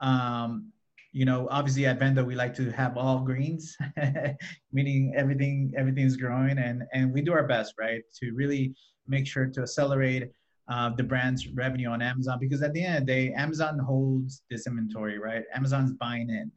Um, 0.00 0.72
you 1.12 1.24
know, 1.24 1.48
obviously 1.50 1.86
at 1.86 1.98
Vendo 1.98 2.24
we 2.24 2.34
like 2.34 2.54
to 2.56 2.70
have 2.70 2.96
all 2.96 3.20
greens, 3.20 3.76
meaning 4.72 5.14
everything 5.16 5.72
everything's 5.76 6.16
growing, 6.16 6.58
and 6.58 6.82
and 6.92 7.12
we 7.12 7.22
do 7.22 7.32
our 7.32 7.46
best, 7.46 7.74
right, 7.78 8.02
to 8.20 8.32
really 8.32 8.74
make 9.06 9.26
sure 9.26 9.46
to 9.46 9.62
accelerate 9.62 10.30
uh, 10.68 10.90
the 10.90 11.02
brand's 11.02 11.48
revenue 11.48 11.88
on 11.88 12.02
Amazon 12.02 12.38
because 12.38 12.62
at 12.62 12.74
the 12.74 12.84
end 12.84 12.98
of 12.98 13.06
the 13.06 13.12
day, 13.12 13.32
Amazon 13.32 13.78
holds 13.78 14.42
this 14.50 14.66
inventory, 14.66 15.18
right? 15.18 15.44
Amazon's 15.54 15.92
buying 15.92 16.28
in, 16.28 16.52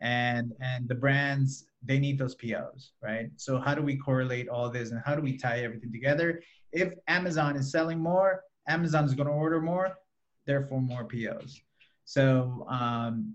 and 0.00 0.52
and 0.60 0.88
the 0.88 0.94
brands 0.94 1.64
they 1.82 1.98
need 1.98 2.18
those 2.18 2.34
POs, 2.34 2.92
right? 3.02 3.30
So 3.36 3.58
how 3.58 3.74
do 3.74 3.82
we 3.82 3.96
correlate 3.96 4.48
all 4.48 4.68
this 4.68 4.90
and 4.90 5.00
how 5.04 5.14
do 5.14 5.22
we 5.22 5.36
tie 5.36 5.60
everything 5.60 5.92
together? 5.92 6.42
If 6.72 6.92
Amazon 7.06 7.56
is 7.56 7.70
selling 7.70 8.00
more, 8.00 8.42
Amazon's 8.68 9.14
going 9.14 9.28
to 9.28 9.32
order 9.32 9.60
more, 9.60 9.96
therefore 10.46 10.80
more 10.80 11.04
POs. 11.04 11.60
So 12.04 12.66
um, 12.68 13.34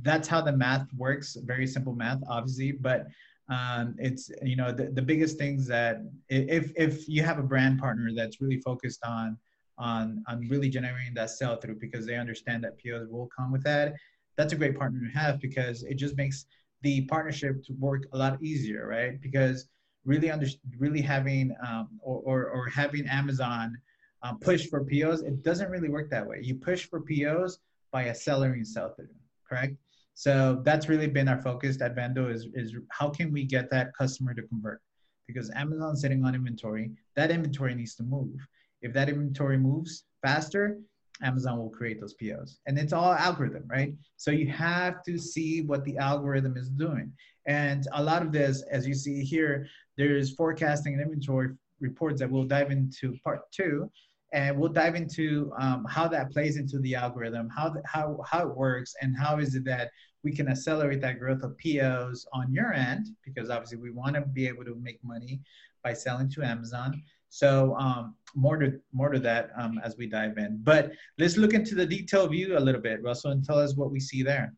that's 0.00 0.28
how 0.28 0.40
the 0.40 0.52
math 0.52 0.86
works. 0.94 1.36
Very 1.44 1.66
simple 1.66 1.94
math, 1.94 2.20
obviously, 2.28 2.72
but 2.72 3.06
um, 3.48 3.94
it's 3.98 4.30
you 4.42 4.56
know 4.56 4.72
the, 4.72 4.84
the 4.84 5.02
biggest 5.02 5.36
things 5.36 5.66
that 5.66 6.02
if 6.28 6.72
if 6.76 7.08
you 7.08 7.22
have 7.22 7.38
a 7.38 7.42
brand 7.42 7.78
partner 7.78 8.10
that's 8.14 8.40
really 8.40 8.60
focused 8.60 9.04
on 9.04 9.36
on 9.78 10.24
on 10.28 10.48
really 10.48 10.70
generating 10.70 11.14
that 11.14 11.30
sell 11.30 11.56
through 11.56 11.78
because 11.78 12.06
they 12.06 12.16
understand 12.16 12.64
that 12.64 12.78
POs 12.78 13.08
will 13.10 13.28
come 13.36 13.52
with 13.52 13.62
that. 13.64 13.94
That's 14.36 14.52
a 14.52 14.56
great 14.56 14.78
partner 14.78 15.00
to 15.00 15.18
have 15.18 15.40
because 15.40 15.82
it 15.82 15.94
just 15.94 16.16
makes 16.16 16.46
the 16.82 17.04
partnership 17.06 17.62
to 17.64 17.72
work 17.74 18.04
a 18.12 18.18
lot 18.18 18.42
easier, 18.42 18.86
right? 18.86 19.20
Because 19.20 19.68
really 20.04 20.30
under 20.30 20.46
really 20.78 21.02
having 21.02 21.54
um, 21.66 21.88
or, 22.00 22.20
or, 22.24 22.50
or 22.50 22.68
having 22.68 23.06
Amazon 23.06 23.76
um, 24.22 24.38
push 24.38 24.68
for 24.68 24.84
POs, 24.84 25.22
it 25.22 25.42
doesn't 25.42 25.70
really 25.70 25.88
work 25.88 26.10
that 26.10 26.26
way. 26.26 26.40
You 26.42 26.56
push 26.56 26.88
for 26.88 27.00
POs 27.00 27.58
by 27.92 28.08
accelerating 28.08 28.64
sell 28.64 28.94
through 28.94 29.08
correct? 29.52 29.76
So 30.14 30.62
that's 30.64 30.88
really 30.88 31.08
been 31.08 31.28
our 31.28 31.40
focus 31.40 31.80
at 31.80 31.94
Vendo 31.94 32.32
is, 32.32 32.48
is 32.54 32.74
how 32.90 33.10
can 33.10 33.32
we 33.32 33.44
get 33.44 33.70
that 33.70 33.94
customer 33.96 34.34
to 34.34 34.42
convert? 34.42 34.80
Because 35.26 35.50
Amazon's 35.54 36.00
sitting 36.00 36.24
on 36.24 36.34
inventory, 36.34 36.90
that 37.16 37.30
inventory 37.30 37.74
needs 37.74 37.94
to 37.96 38.02
move. 38.02 38.34
If 38.82 38.92
that 38.94 39.08
inventory 39.08 39.58
moves 39.58 40.04
faster, 40.22 40.78
Amazon 41.22 41.58
will 41.58 41.70
create 41.70 42.00
those 42.00 42.14
POs. 42.14 42.58
And 42.66 42.78
it's 42.78 42.92
all 42.92 43.12
algorithm, 43.12 43.64
right? 43.68 43.94
So 44.16 44.30
you 44.30 44.48
have 44.48 45.02
to 45.04 45.18
see 45.18 45.62
what 45.62 45.84
the 45.84 45.96
algorithm 45.98 46.56
is 46.56 46.68
doing. 46.68 47.12
And 47.46 47.86
a 47.92 48.02
lot 48.02 48.22
of 48.22 48.32
this, 48.32 48.62
as 48.70 48.86
you 48.86 48.94
see 48.94 49.22
here, 49.22 49.66
there's 49.96 50.34
forecasting 50.34 50.94
and 50.94 51.02
inventory 51.02 51.50
reports 51.80 52.20
that 52.20 52.30
we'll 52.30 52.44
dive 52.44 52.70
into 52.70 53.16
part 53.24 53.40
two 53.52 53.90
and 54.32 54.58
we'll 54.58 54.72
dive 54.72 54.94
into 54.94 55.52
um, 55.58 55.84
how 55.88 56.08
that 56.08 56.30
plays 56.30 56.56
into 56.56 56.78
the 56.80 56.94
algorithm, 56.94 57.48
how, 57.54 57.74
how, 57.84 58.18
how 58.26 58.48
it 58.48 58.56
works, 58.56 58.94
and 59.02 59.16
how 59.16 59.38
is 59.38 59.54
it 59.54 59.64
that 59.64 59.90
we 60.24 60.34
can 60.34 60.48
accelerate 60.48 61.00
that 61.00 61.18
growth 61.18 61.42
of 61.42 61.56
POs 61.58 62.26
on 62.32 62.52
your 62.52 62.72
end, 62.72 63.08
because 63.24 63.50
obviously 63.50 63.78
we 63.78 63.90
want 63.90 64.14
to 64.14 64.22
be 64.22 64.46
able 64.46 64.64
to 64.64 64.74
make 64.76 64.98
money 65.04 65.40
by 65.84 65.92
selling 65.92 66.30
to 66.30 66.42
Amazon. 66.42 67.02
So 67.28 67.74
um, 67.76 68.14
more 68.34 68.58
to 68.58 68.78
more 68.92 69.08
to 69.08 69.18
that 69.20 69.50
um, 69.56 69.80
as 69.82 69.96
we 69.96 70.06
dive 70.06 70.36
in. 70.38 70.60
But 70.62 70.92
let's 71.18 71.36
look 71.36 71.54
into 71.54 71.74
the 71.74 71.86
detail 71.86 72.28
view 72.28 72.58
a 72.58 72.60
little 72.60 72.80
bit, 72.80 73.02
Russell, 73.02 73.32
and 73.32 73.44
tell 73.44 73.58
us 73.58 73.74
what 73.74 73.90
we 73.90 74.00
see 74.00 74.22
there. 74.22 74.52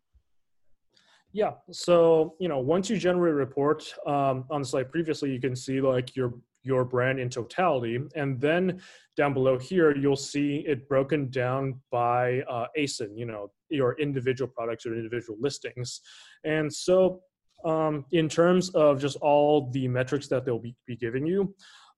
Yeah. 1.33 1.53
So, 1.73 2.35
you 2.39 2.49
know, 2.49 2.59
once 2.59 2.89
you 2.91 2.97
generate 2.97 3.33
a 3.33 3.37
report 3.37 3.83
um, 4.07 4.45
on 4.51 4.63
the 4.63 4.67
slide 4.67 4.91
previously, 4.91 5.33
you 5.33 5.41
can 5.41 5.57
see 5.57 5.81
like 5.81 6.15
your 6.15 6.35
your 6.65 6.85
brand 6.85 7.21
in 7.21 7.29
totality. 7.29 7.99
And 8.17 8.41
then 8.41 8.81
down 9.17 9.35
below 9.35 9.59
here, 9.59 9.97
you'll 9.97 10.17
see 10.17 10.65
it 10.67 10.89
broken 10.89 11.31
down 11.31 11.81
by 11.91 12.41
uh, 12.43 12.67
ASIN, 12.77 13.17
you 13.17 13.27
know, 13.27 13.51
your 13.69 13.99
individual 14.01 14.51
products 14.51 14.87
or 14.87 14.95
individual 14.95 15.39
listings. 15.41 16.01
And 16.45 16.73
so 16.73 17.21
um, 17.65 18.05
in 18.13 18.29
terms 18.29 18.71
of 18.71 19.01
just 19.01 19.17
all 19.19 19.71
the 19.71 19.89
metrics 19.89 20.27
that 20.29 20.45
they'll 20.45 20.59
be, 20.59 20.75
be 20.87 20.97
giving 20.97 21.27
you, 21.27 21.55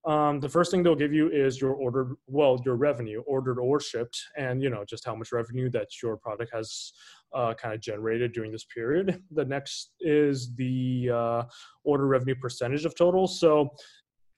um, 0.07 0.39
the 0.39 0.47
first 0.47 0.71
thing 0.71 0.83
they'll 0.83 0.95
give 0.95 1.11
you 1.11 1.29
is 1.29 1.59
your 1.59 1.73
ordered, 1.73 2.15
well, 2.27 2.61
your 2.63 2.75
revenue, 2.77 3.23
ordered 3.27 3.59
or 3.59 3.81
shipped, 3.81 4.17
and 4.37 4.63
you 4.63 4.69
know 4.69 4.85
just 4.85 5.03
how 5.03 5.13
much 5.13 5.33
revenue 5.33 5.69
that 5.71 5.89
your 6.01 6.15
product 6.15 6.49
has 6.53 6.93
uh, 7.33 7.53
kind 7.55 7.73
of 7.73 7.81
generated 7.81 8.31
during 8.31 8.53
this 8.53 8.63
period. 8.63 9.21
The 9.31 9.43
next 9.43 9.95
is 9.99 10.55
the 10.55 11.09
uh, 11.13 11.43
order 11.83 12.07
revenue 12.07 12.35
percentage 12.35 12.85
of 12.85 12.95
total. 12.95 13.27
So 13.27 13.69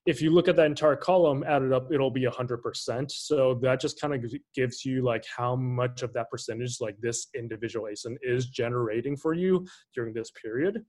if 0.06 0.22
you 0.22 0.32
look 0.32 0.48
at 0.48 0.56
that 0.56 0.66
entire 0.66 0.96
column 0.96 1.44
added 1.46 1.74
up, 1.74 1.92
it'll 1.92 2.10
be 2.10 2.26
100%. 2.26 3.12
So 3.12 3.60
that 3.62 3.80
just 3.80 4.00
kind 4.00 4.14
of 4.14 4.34
gives 4.56 4.86
you 4.86 5.04
like 5.04 5.24
how 5.36 5.56
much 5.56 6.04
of 6.04 6.14
that 6.14 6.30
percentage 6.32 6.78
like 6.80 6.96
this 7.02 7.28
individual 7.36 7.88
ASIN 7.92 8.16
is 8.22 8.48
generating 8.48 9.18
for 9.18 9.34
you 9.34 9.68
during 9.94 10.14
this 10.14 10.32
period. 10.32 10.84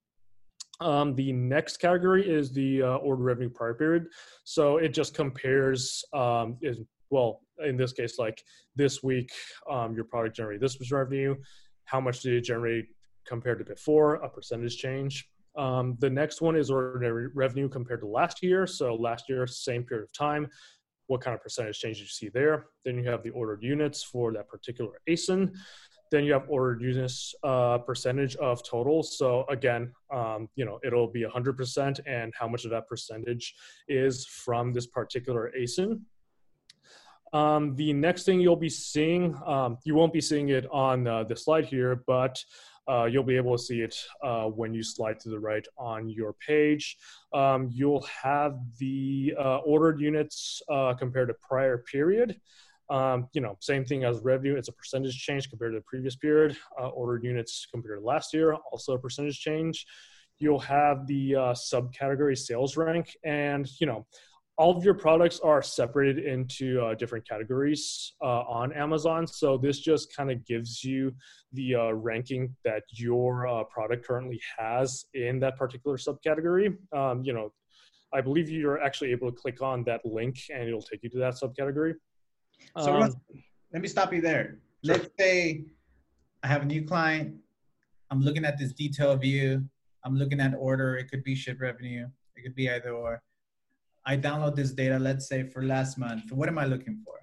Um, 0.80 1.14
the 1.14 1.32
next 1.32 1.76
category 1.76 2.28
is 2.28 2.52
the 2.52 2.82
uh, 2.82 2.96
order 2.96 3.22
revenue 3.22 3.50
prior 3.50 3.74
period. 3.74 4.06
So 4.44 4.78
it 4.78 4.94
just 4.94 5.14
compares, 5.14 6.02
um, 6.14 6.56
is, 6.62 6.78
well, 7.10 7.40
in 7.64 7.76
this 7.76 7.92
case, 7.92 8.18
like 8.18 8.42
this 8.76 9.02
week, 9.02 9.30
um, 9.70 9.94
your 9.94 10.04
product 10.04 10.36
generated 10.36 10.62
this 10.62 10.80
much 10.80 10.90
revenue. 10.90 11.36
How 11.84 12.00
much 12.00 12.20
did 12.20 12.34
it 12.34 12.42
generate 12.42 12.86
compared 13.26 13.58
to 13.58 13.64
before? 13.64 14.14
A 14.16 14.30
percentage 14.30 14.78
change. 14.78 15.28
Um, 15.56 15.96
the 15.98 16.10
next 16.10 16.40
one 16.40 16.56
is 16.56 16.70
ordinary 16.70 17.28
revenue 17.34 17.68
compared 17.68 18.00
to 18.00 18.06
last 18.06 18.42
year. 18.42 18.66
So 18.66 18.94
last 18.94 19.28
year, 19.28 19.46
same 19.46 19.84
period 19.84 20.04
of 20.04 20.12
time. 20.12 20.48
What 21.06 21.20
kind 21.20 21.34
of 21.34 21.42
percentage 21.42 21.78
change 21.78 21.98
you 21.98 22.06
see 22.06 22.28
there? 22.28 22.66
Then 22.84 22.96
you 22.96 23.08
have 23.10 23.22
the 23.22 23.30
ordered 23.30 23.62
units 23.62 24.02
for 24.02 24.32
that 24.32 24.48
particular 24.48 24.92
ASIN. 25.08 25.52
Then 26.10 26.24
you 26.24 26.32
have 26.32 26.44
ordered 26.48 26.82
units 26.82 27.34
uh, 27.44 27.78
percentage 27.78 28.34
of 28.36 28.64
total. 28.64 29.02
So 29.02 29.44
again, 29.48 29.92
um, 30.12 30.48
you 30.56 30.64
know, 30.64 30.78
it'll 30.84 31.10
be 31.10 31.24
100% 31.24 32.00
and 32.06 32.32
how 32.38 32.48
much 32.48 32.64
of 32.64 32.70
that 32.72 32.88
percentage 32.88 33.54
is 33.88 34.26
from 34.26 34.72
this 34.72 34.86
particular 34.86 35.52
ASIN. 35.58 36.00
Um, 37.32 37.76
the 37.76 37.92
next 37.92 38.24
thing 38.24 38.40
you'll 38.40 38.56
be 38.56 38.68
seeing, 38.68 39.36
um, 39.46 39.78
you 39.84 39.94
won't 39.94 40.12
be 40.12 40.20
seeing 40.20 40.48
it 40.48 40.66
on 40.70 41.06
uh, 41.06 41.24
the 41.24 41.36
slide 41.36 41.64
here, 41.64 42.02
but 42.06 42.42
uh, 42.88 43.04
you'll 43.04 43.22
be 43.22 43.36
able 43.36 43.56
to 43.56 43.62
see 43.62 43.82
it 43.82 43.96
uh, 44.22 44.46
when 44.46 44.74
you 44.74 44.82
slide 44.82 45.20
to 45.20 45.28
the 45.28 45.38
right 45.38 45.66
on 45.78 46.08
your 46.08 46.32
page. 46.32 46.96
Um, 47.32 47.68
you'll 47.72 48.04
have 48.22 48.58
the 48.78 49.34
uh, 49.38 49.58
ordered 49.58 50.00
units 50.00 50.60
uh, 50.68 50.94
compared 50.94 51.28
to 51.28 51.34
prior 51.34 51.78
period. 51.78 52.40
Um, 52.88 53.28
you 53.32 53.40
know, 53.40 53.56
same 53.60 53.84
thing 53.84 54.02
as 54.02 54.18
revenue. 54.20 54.56
It's 54.56 54.68
a 54.68 54.72
percentage 54.72 55.16
change 55.16 55.48
compared 55.48 55.72
to 55.72 55.78
the 55.78 55.84
previous 55.84 56.16
period. 56.16 56.56
Uh, 56.80 56.88
ordered 56.88 57.22
units 57.22 57.66
compared 57.70 58.00
to 58.00 58.04
last 58.04 58.34
year, 58.34 58.54
also 58.54 58.94
a 58.94 58.98
percentage 58.98 59.38
change. 59.38 59.86
You'll 60.38 60.58
have 60.58 61.06
the 61.06 61.36
uh, 61.36 61.40
subcategory 61.52 62.36
sales 62.36 62.76
rank, 62.76 63.16
and 63.22 63.68
you 63.78 63.86
know, 63.86 64.06
all 64.60 64.76
of 64.76 64.84
your 64.84 64.92
products 64.92 65.40
are 65.40 65.62
separated 65.62 66.22
into 66.26 66.82
uh, 66.82 66.94
different 66.94 67.26
categories 67.26 68.12
uh, 68.22 68.42
on 68.42 68.74
Amazon. 68.74 69.26
So 69.26 69.56
this 69.56 69.78
just 69.78 70.14
kind 70.14 70.30
of 70.30 70.44
gives 70.44 70.84
you 70.84 71.14
the 71.54 71.76
uh, 71.76 71.92
ranking 71.92 72.54
that 72.66 72.82
your 72.92 73.48
uh, 73.48 73.64
product 73.64 74.06
currently 74.06 74.38
has 74.58 75.06
in 75.14 75.40
that 75.40 75.56
particular 75.56 75.96
subcategory. 75.96 76.76
Um, 76.94 77.22
you 77.24 77.32
know, 77.32 77.54
I 78.12 78.20
believe 78.20 78.50
you're 78.50 78.82
actually 78.82 79.12
able 79.12 79.32
to 79.32 79.34
click 79.34 79.62
on 79.62 79.82
that 79.84 80.04
link 80.04 80.36
and 80.52 80.68
it'll 80.68 80.82
take 80.82 81.02
you 81.04 81.08
to 81.08 81.18
that 81.20 81.36
subcategory. 81.42 81.94
So 82.76 83.00
um, 83.00 83.14
let 83.72 83.80
me 83.80 83.88
stop 83.88 84.12
you 84.12 84.20
there. 84.20 84.58
Sure. 84.84 84.96
Let's 84.96 85.08
say 85.18 85.64
I 86.42 86.48
have 86.48 86.60
a 86.60 86.66
new 86.66 86.84
client. 86.84 87.34
I'm 88.10 88.20
looking 88.20 88.44
at 88.44 88.58
this 88.58 88.74
detail 88.74 89.16
view. 89.16 89.64
I'm 90.04 90.16
looking 90.16 90.38
at 90.38 90.52
order. 90.58 90.96
It 90.96 91.10
could 91.10 91.24
be 91.24 91.34
ship 91.34 91.62
revenue. 91.62 92.08
It 92.36 92.42
could 92.42 92.54
be 92.54 92.68
either 92.68 92.90
or. 92.90 93.22
I 94.06 94.16
download 94.16 94.56
this 94.56 94.72
data, 94.72 94.98
let's 94.98 95.28
say 95.28 95.44
for 95.44 95.62
last 95.62 95.98
month. 95.98 96.32
What 96.32 96.48
am 96.48 96.58
I 96.58 96.66
looking 96.66 97.02
for? 97.04 97.14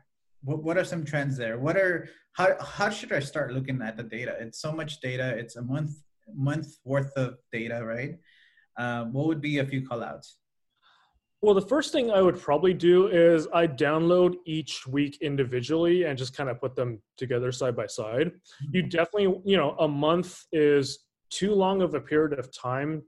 What, 0.43 0.63
what 0.63 0.77
are 0.77 0.85
some 0.85 1.03
trends 1.03 1.37
there? 1.37 1.57
What 1.59 1.77
are 1.77 2.07
how 2.33 2.55
how 2.61 2.89
should 2.89 3.11
I 3.11 3.19
start 3.19 3.51
looking 3.51 3.81
at 3.81 3.97
the 3.97 4.03
data? 4.03 4.35
It's 4.39 4.61
so 4.61 4.71
much 4.71 5.01
data. 5.01 5.29
It's 5.37 5.55
a 5.55 5.61
month 5.61 5.91
month 6.33 6.67
worth 6.83 7.11
of 7.17 7.37
data, 7.51 7.83
right? 7.83 8.15
Um, 8.77 9.13
what 9.13 9.27
would 9.27 9.41
be 9.41 9.57
a 9.57 9.65
few 9.65 9.81
callouts? 9.81 10.33
Well, 11.41 11.53
the 11.53 11.61
first 11.61 11.91
thing 11.91 12.09
I 12.09 12.21
would 12.21 12.39
probably 12.39 12.73
do 12.73 13.07
is 13.07 13.47
I 13.53 13.67
download 13.67 14.35
each 14.45 14.87
week 14.87 15.19
individually 15.21 16.03
and 16.05 16.17
just 16.17 16.35
kind 16.35 16.49
of 16.49 16.59
put 16.59 16.75
them 16.75 16.99
together 17.15 17.51
side 17.51 17.75
by 17.75 17.85
side. 17.85 18.31
You 18.71 18.81
mm-hmm. 18.81 18.89
definitely, 18.89 19.41
you 19.45 19.57
know, 19.57 19.75
a 19.79 19.87
month 19.87 20.43
is 20.51 21.05
too 21.29 21.53
long 21.53 21.81
of 21.81 21.93
a 21.93 22.01
period 22.01 22.39
of 22.39 22.51
time. 22.55 23.03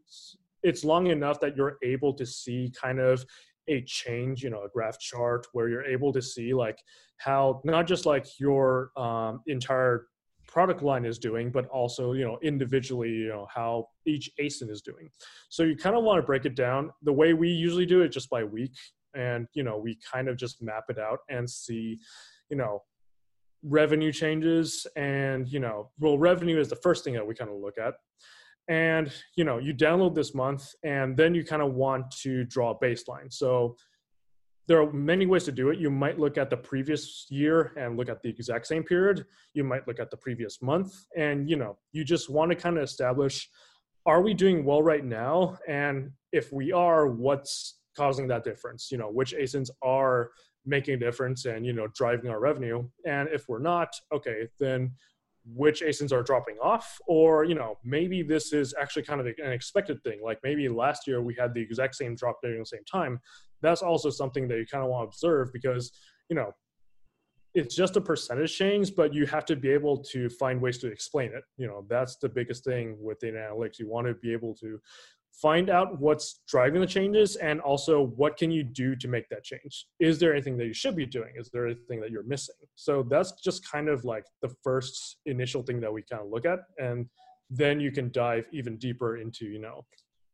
It's 0.61 0.83
long 0.83 1.07
enough 1.07 1.39
that 1.39 1.55
you're 1.55 1.77
able 1.83 2.13
to 2.13 2.25
see 2.25 2.71
kind 2.79 2.99
of 2.99 3.25
a 3.69 3.81
change, 3.83 4.43
you 4.43 4.49
know, 4.49 4.63
a 4.63 4.69
graph 4.69 4.99
chart 4.99 5.47
where 5.53 5.69
you're 5.69 5.85
able 5.85 6.11
to 6.13 6.21
see 6.21 6.53
like 6.53 6.79
how 7.17 7.61
not 7.63 7.87
just 7.87 8.05
like 8.05 8.25
your 8.39 8.91
um, 8.97 9.41
entire 9.47 10.07
product 10.47 10.81
line 10.81 11.05
is 11.05 11.19
doing, 11.19 11.51
but 11.51 11.67
also, 11.67 12.13
you 12.13 12.25
know, 12.25 12.39
individually, 12.41 13.09
you 13.09 13.27
know, 13.29 13.47
how 13.53 13.87
each 14.05 14.31
ASIN 14.41 14.69
is 14.69 14.81
doing. 14.81 15.09
So 15.49 15.63
you 15.63 15.75
kind 15.75 15.95
of 15.95 16.03
want 16.03 16.17
to 16.17 16.25
break 16.25 16.45
it 16.45 16.55
down. 16.55 16.91
The 17.03 17.13
way 17.13 17.33
we 17.33 17.49
usually 17.49 17.85
do 17.85 18.01
it 18.01 18.09
just 18.09 18.29
by 18.29 18.43
week. 18.43 18.73
And, 19.15 19.47
you 19.53 19.63
know, 19.63 19.77
we 19.77 19.97
kind 20.11 20.27
of 20.27 20.37
just 20.37 20.61
map 20.61 20.85
it 20.89 20.97
out 20.97 21.19
and 21.29 21.47
see, 21.49 21.99
you 22.49 22.57
know, 22.57 22.81
revenue 23.63 24.11
changes 24.11 24.87
and, 24.95 25.47
you 25.47 25.59
know, 25.59 25.91
well, 25.99 26.17
revenue 26.17 26.59
is 26.59 26.69
the 26.69 26.75
first 26.77 27.03
thing 27.03 27.13
that 27.13 27.25
we 27.25 27.35
kind 27.35 27.51
of 27.51 27.57
look 27.57 27.77
at. 27.77 27.93
And, 28.69 29.11
you 29.35 29.43
know, 29.43 29.57
you 29.57 29.73
download 29.73 30.15
this 30.15 30.33
month 30.33 30.73
and 30.83 31.17
then 31.17 31.33
you 31.33 31.43
kind 31.43 31.61
of 31.61 31.73
want 31.73 32.11
to 32.21 32.45
draw 32.45 32.71
a 32.71 32.79
baseline. 32.79 33.33
So 33.33 33.75
there 34.69 34.79
are 34.79 34.93
many 34.93 35.25
ways 35.25 35.45
to 35.45 35.51
do 35.51 35.71
it. 35.71 35.79
You 35.79 35.89
might 35.89 36.19
look 36.19 36.37
at 36.37 36.51
the 36.51 36.55
previous 36.55 37.25
year 37.29 37.73
and 37.75 37.97
look 37.97 38.07
at 38.07 38.21
the 38.21 38.29
exact 38.29 38.67
same 38.67 38.83
period. 38.83 39.25
You 39.55 39.63
might 39.63 39.87
look 39.87 39.99
at 39.99 40.11
the 40.11 40.17
previous 40.17 40.61
month, 40.61 40.93
and 41.17 41.49
you 41.49 41.55
know, 41.55 41.79
you 41.91 42.03
just 42.03 42.29
want 42.29 42.51
to 42.51 42.55
kind 42.55 42.77
of 42.77 42.83
establish: 42.83 43.49
Are 44.05 44.21
we 44.21 44.35
doing 44.35 44.63
well 44.63 44.83
right 44.83 45.03
now? 45.03 45.57
And 45.67 46.11
if 46.31 46.53
we 46.53 46.71
are, 46.71 47.07
what's 47.07 47.79
causing 47.97 48.27
that 48.27 48.43
difference? 48.43 48.91
You 48.91 48.99
know, 48.99 49.09
which 49.09 49.33
ASINs 49.33 49.71
are 49.81 50.29
making 50.67 50.93
a 50.93 50.97
difference 50.97 51.45
and 51.45 51.65
you 51.65 51.73
know 51.73 51.87
driving 51.95 52.29
our 52.29 52.39
revenue? 52.39 52.87
And 53.07 53.27
if 53.29 53.49
we're 53.49 53.57
not, 53.57 53.89
okay, 54.13 54.49
then 54.59 54.91
which 55.55 55.81
ASINs 55.81 56.11
are 56.11 56.23
dropping 56.23 56.57
off, 56.61 56.99
or 57.07 57.43
you 57.43 57.55
know 57.55 57.77
maybe 57.83 58.21
this 58.21 58.53
is 58.53 58.73
actually 58.79 59.03
kind 59.03 59.21
of 59.21 59.27
an 59.27 59.51
expected 59.51 60.03
thing. 60.03 60.19
Like 60.23 60.39
maybe 60.43 60.69
last 60.69 61.07
year 61.07 61.21
we 61.21 61.35
had 61.35 61.53
the 61.53 61.61
exact 61.61 61.95
same 61.95 62.15
drop 62.15 62.37
during 62.41 62.59
the 62.59 62.65
same 62.65 62.85
time, 62.91 63.19
that's 63.61 63.81
also 63.81 64.09
something 64.09 64.47
that 64.47 64.57
you 64.57 64.65
kind 64.65 64.83
of 64.83 64.89
want 64.89 65.03
to 65.03 65.07
observe 65.07 65.51
because 65.53 65.91
you 66.29 66.35
know 66.35 66.51
it's 67.55 67.75
just 67.75 67.95
a 67.95 68.01
percentage 68.01 68.55
change 68.55 68.95
but 68.95 69.11
you 69.11 69.25
have 69.25 69.43
to 69.43 69.55
be 69.55 69.69
able 69.69 69.97
to 69.97 70.29
find 70.29 70.61
ways 70.61 70.77
to 70.79 70.87
explain 70.87 71.31
it. 71.33 71.43
You 71.57 71.67
know 71.67 71.85
that's 71.89 72.17
the 72.17 72.29
biggest 72.29 72.63
thing 72.63 72.97
within 73.01 73.33
analytics. 73.33 73.79
You 73.79 73.89
want 73.89 74.07
to 74.07 74.13
be 74.13 74.31
able 74.33 74.55
to 74.55 74.79
find 75.41 75.69
out 75.69 75.99
what's 75.99 76.41
driving 76.47 76.81
the 76.81 76.87
changes 76.87 77.35
and 77.37 77.61
also 77.61 78.07
what 78.15 78.37
can 78.37 78.51
you 78.51 78.63
do 78.63 78.95
to 78.95 79.07
make 79.07 79.27
that 79.29 79.43
change 79.43 79.85
is 79.99 80.19
there 80.19 80.33
anything 80.33 80.57
that 80.57 80.65
you 80.65 80.73
should 80.73 80.95
be 80.95 81.05
doing 81.05 81.33
is 81.35 81.49
there 81.51 81.65
anything 81.65 81.99
that 81.99 82.11
you're 82.11 82.23
missing 82.23 82.55
so 82.75 83.03
that's 83.09 83.33
just 83.43 83.69
kind 83.69 83.87
of 83.87 84.03
like 84.05 84.25
the 84.41 84.49
first 84.63 85.17
initial 85.25 85.61
thing 85.63 85.79
that 85.79 85.91
we 85.91 86.01
kind 86.09 86.21
of 86.21 86.29
look 86.29 86.45
at 86.45 86.59
and 86.77 87.05
then 87.49 87.79
you 87.79 87.91
can 87.91 88.11
dive 88.11 88.45
even 88.51 88.77
deeper 88.77 89.17
into 89.17 89.45
you 89.45 89.59
know 89.59 89.85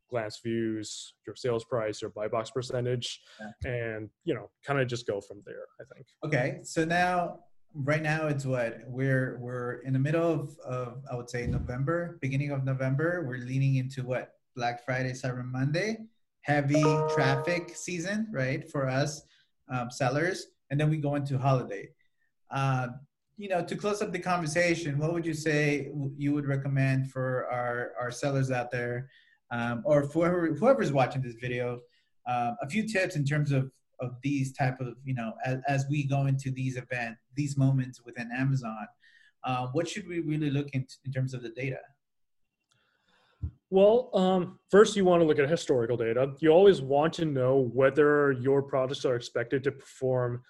glance 0.10 0.40
views, 0.44 1.14
your 1.26 1.36
sales 1.36 1.66
price, 1.66 2.02
your 2.02 2.12
buy 2.12 2.28
box 2.28 2.52
percentage, 2.52 3.22
yeah. 3.40 3.72
and 3.72 4.10
you 4.24 4.34
know, 4.34 4.50
kind 4.66 4.80
of 4.80 4.88
just 4.88 5.08
go 5.08 5.22
from 5.22 5.42
there. 5.46 5.66
I 5.80 5.84
think. 5.94 6.06
Okay, 6.26 6.60
so 6.64 6.86
now, 6.86 7.40
right 7.74 8.02
now, 8.02 8.28
it's 8.28 8.46
what 8.46 8.80
we're 8.88 9.38
we're 9.40 9.82
in 9.82 9.94
the 9.94 10.00
middle 10.00 10.32
of, 10.32 10.58
of 10.66 11.04
I 11.12 11.16
would 11.16 11.30
say 11.30 11.48
November, 11.48 12.18
beginning 12.22 12.52
of 12.52 12.64
November. 12.64 13.26
We're 13.28 13.46
leaning 13.46 13.76
into 13.76 14.04
what 14.04 14.35
Black 14.56 14.84
Friday, 14.86 15.12
Cyber 15.12 15.46
Monday, 15.46 15.98
heavy 16.42 16.84
traffic 17.14 17.76
season, 17.76 18.28
right, 18.32 18.70
for 18.70 18.88
us 18.88 19.22
um, 19.70 19.90
sellers, 19.92 20.48
and 20.70 20.80
then 20.80 20.90
we 20.90 20.98
go 20.98 21.16
into 21.16 21.38
holiday. 21.38 21.90
Uh, 22.52 22.88
you 23.38 23.50
know, 23.50 23.64
to 23.64 23.76
close 23.76 24.02
up 24.02 24.12
the 24.12 24.20
conversation, 24.20 24.98
what 24.98 25.12
would 25.12 25.26
you 25.26 25.34
say 25.34 25.92
you 26.18 26.32
would 26.34 26.46
recommend 26.46 27.12
for 27.12 27.48
our, 27.52 27.92
our 28.00 28.12
sellers 28.12 28.50
out 28.50 28.72
there 28.72 29.10
um, 29.52 29.82
or 29.86 30.06
whoever 30.08 30.54
whoever's 30.54 30.92
watching 30.92 31.22
this 31.22 31.36
video, 31.36 31.80
uh, 32.28 32.54
a 32.62 32.70
few 32.70 32.88
tips 32.88 33.16
in 33.16 33.26
terms 33.26 33.52
of 33.52 33.72
of 34.02 34.16
these 34.22 34.52
type 34.52 34.80
of 34.82 34.96
you 35.04 35.14
know 35.14 35.34
as, 35.46 35.60
as 35.68 35.86
we 35.90 36.06
go 36.06 36.26
into 36.26 36.52
these 36.52 36.78
events, 36.78 37.20
these 37.36 37.58
moments 37.58 38.02
within 38.06 38.30
Amazon. 38.36 38.88
Uh, 39.44 39.68
what 39.74 39.88
should 39.88 40.08
we 40.08 40.22
really 40.22 40.50
look 40.50 40.70
into 40.74 40.96
in 41.06 41.12
terms 41.12 41.34
of 41.34 41.44
the 41.44 41.50
data? 41.50 41.78
Well, 43.76 44.10
um, 44.14 44.58
first, 44.72 44.96
you 44.96 45.04
want 45.04 45.22
to 45.22 45.28
look 45.28 45.38
at 45.38 45.50
historical 45.50 45.98
data. 45.98 46.32
You 46.40 46.52
always 46.52 46.82
want 46.82 47.12
to 47.16 47.26
know 47.26 47.70
whether 47.74 48.32
your 48.32 48.62
products 48.62 49.04
are 49.04 49.18
expected 49.18 49.66
to 49.66 49.72
perform 49.74 50.44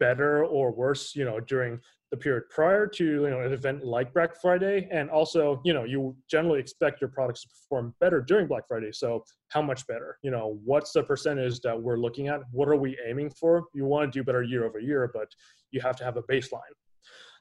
better 0.00 0.44
or 0.44 0.72
worse, 0.72 1.14
you 1.14 1.24
know, 1.24 1.38
during 1.38 1.78
the 2.10 2.16
period 2.16 2.42
prior 2.50 2.88
to 2.88 3.04
you 3.04 3.30
know 3.30 3.40
an 3.42 3.52
event 3.52 3.84
like 3.84 4.12
Black 4.12 4.34
Friday, 4.42 4.88
and 4.90 5.08
also 5.10 5.60
you 5.64 5.72
know 5.72 5.84
you 5.84 6.16
generally 6.28 6.58
expect 6.58 7.00
your 7.00 7.10
products 7.10 7.42
to 7.42 7.48
perform 7.50 7.94
better 8.00 8.20
during 8.20 8.48
Black 8.48 8.66
Friday. 8.66 8.90
So 8.90 9.22
how 9.50 9.62
much 9.62 9.86
better? 9.86 10.18
You 10.24 10.32
know, 10.32 10.58
what's 10.64 10.90
the 10.90 11.04
percentage 11.04 11.60
that 11.60 11.80
we're 11.80 11.98
looking 11.98 12.26
at? 12.26 12.40
What 12.50 12.68
are 12.68 12.74
we 12.74 12.98
aiming 13.08 13.30
for? 13.30 13.66
You 13.74 13.84
want 13.84 14.12
to 14.12 14.18
do 14.18 14.24
better 14.24 14.42
year 14.42 14.64
over 14.64 14.80
year, 14.80 15.08
but 15.14 15.28
you 15.70 15.80
have 15.82 15.94
to 15.98 16.04
have 16.04 16.16
a 16.16 16.22
baseline. 16.24 16.74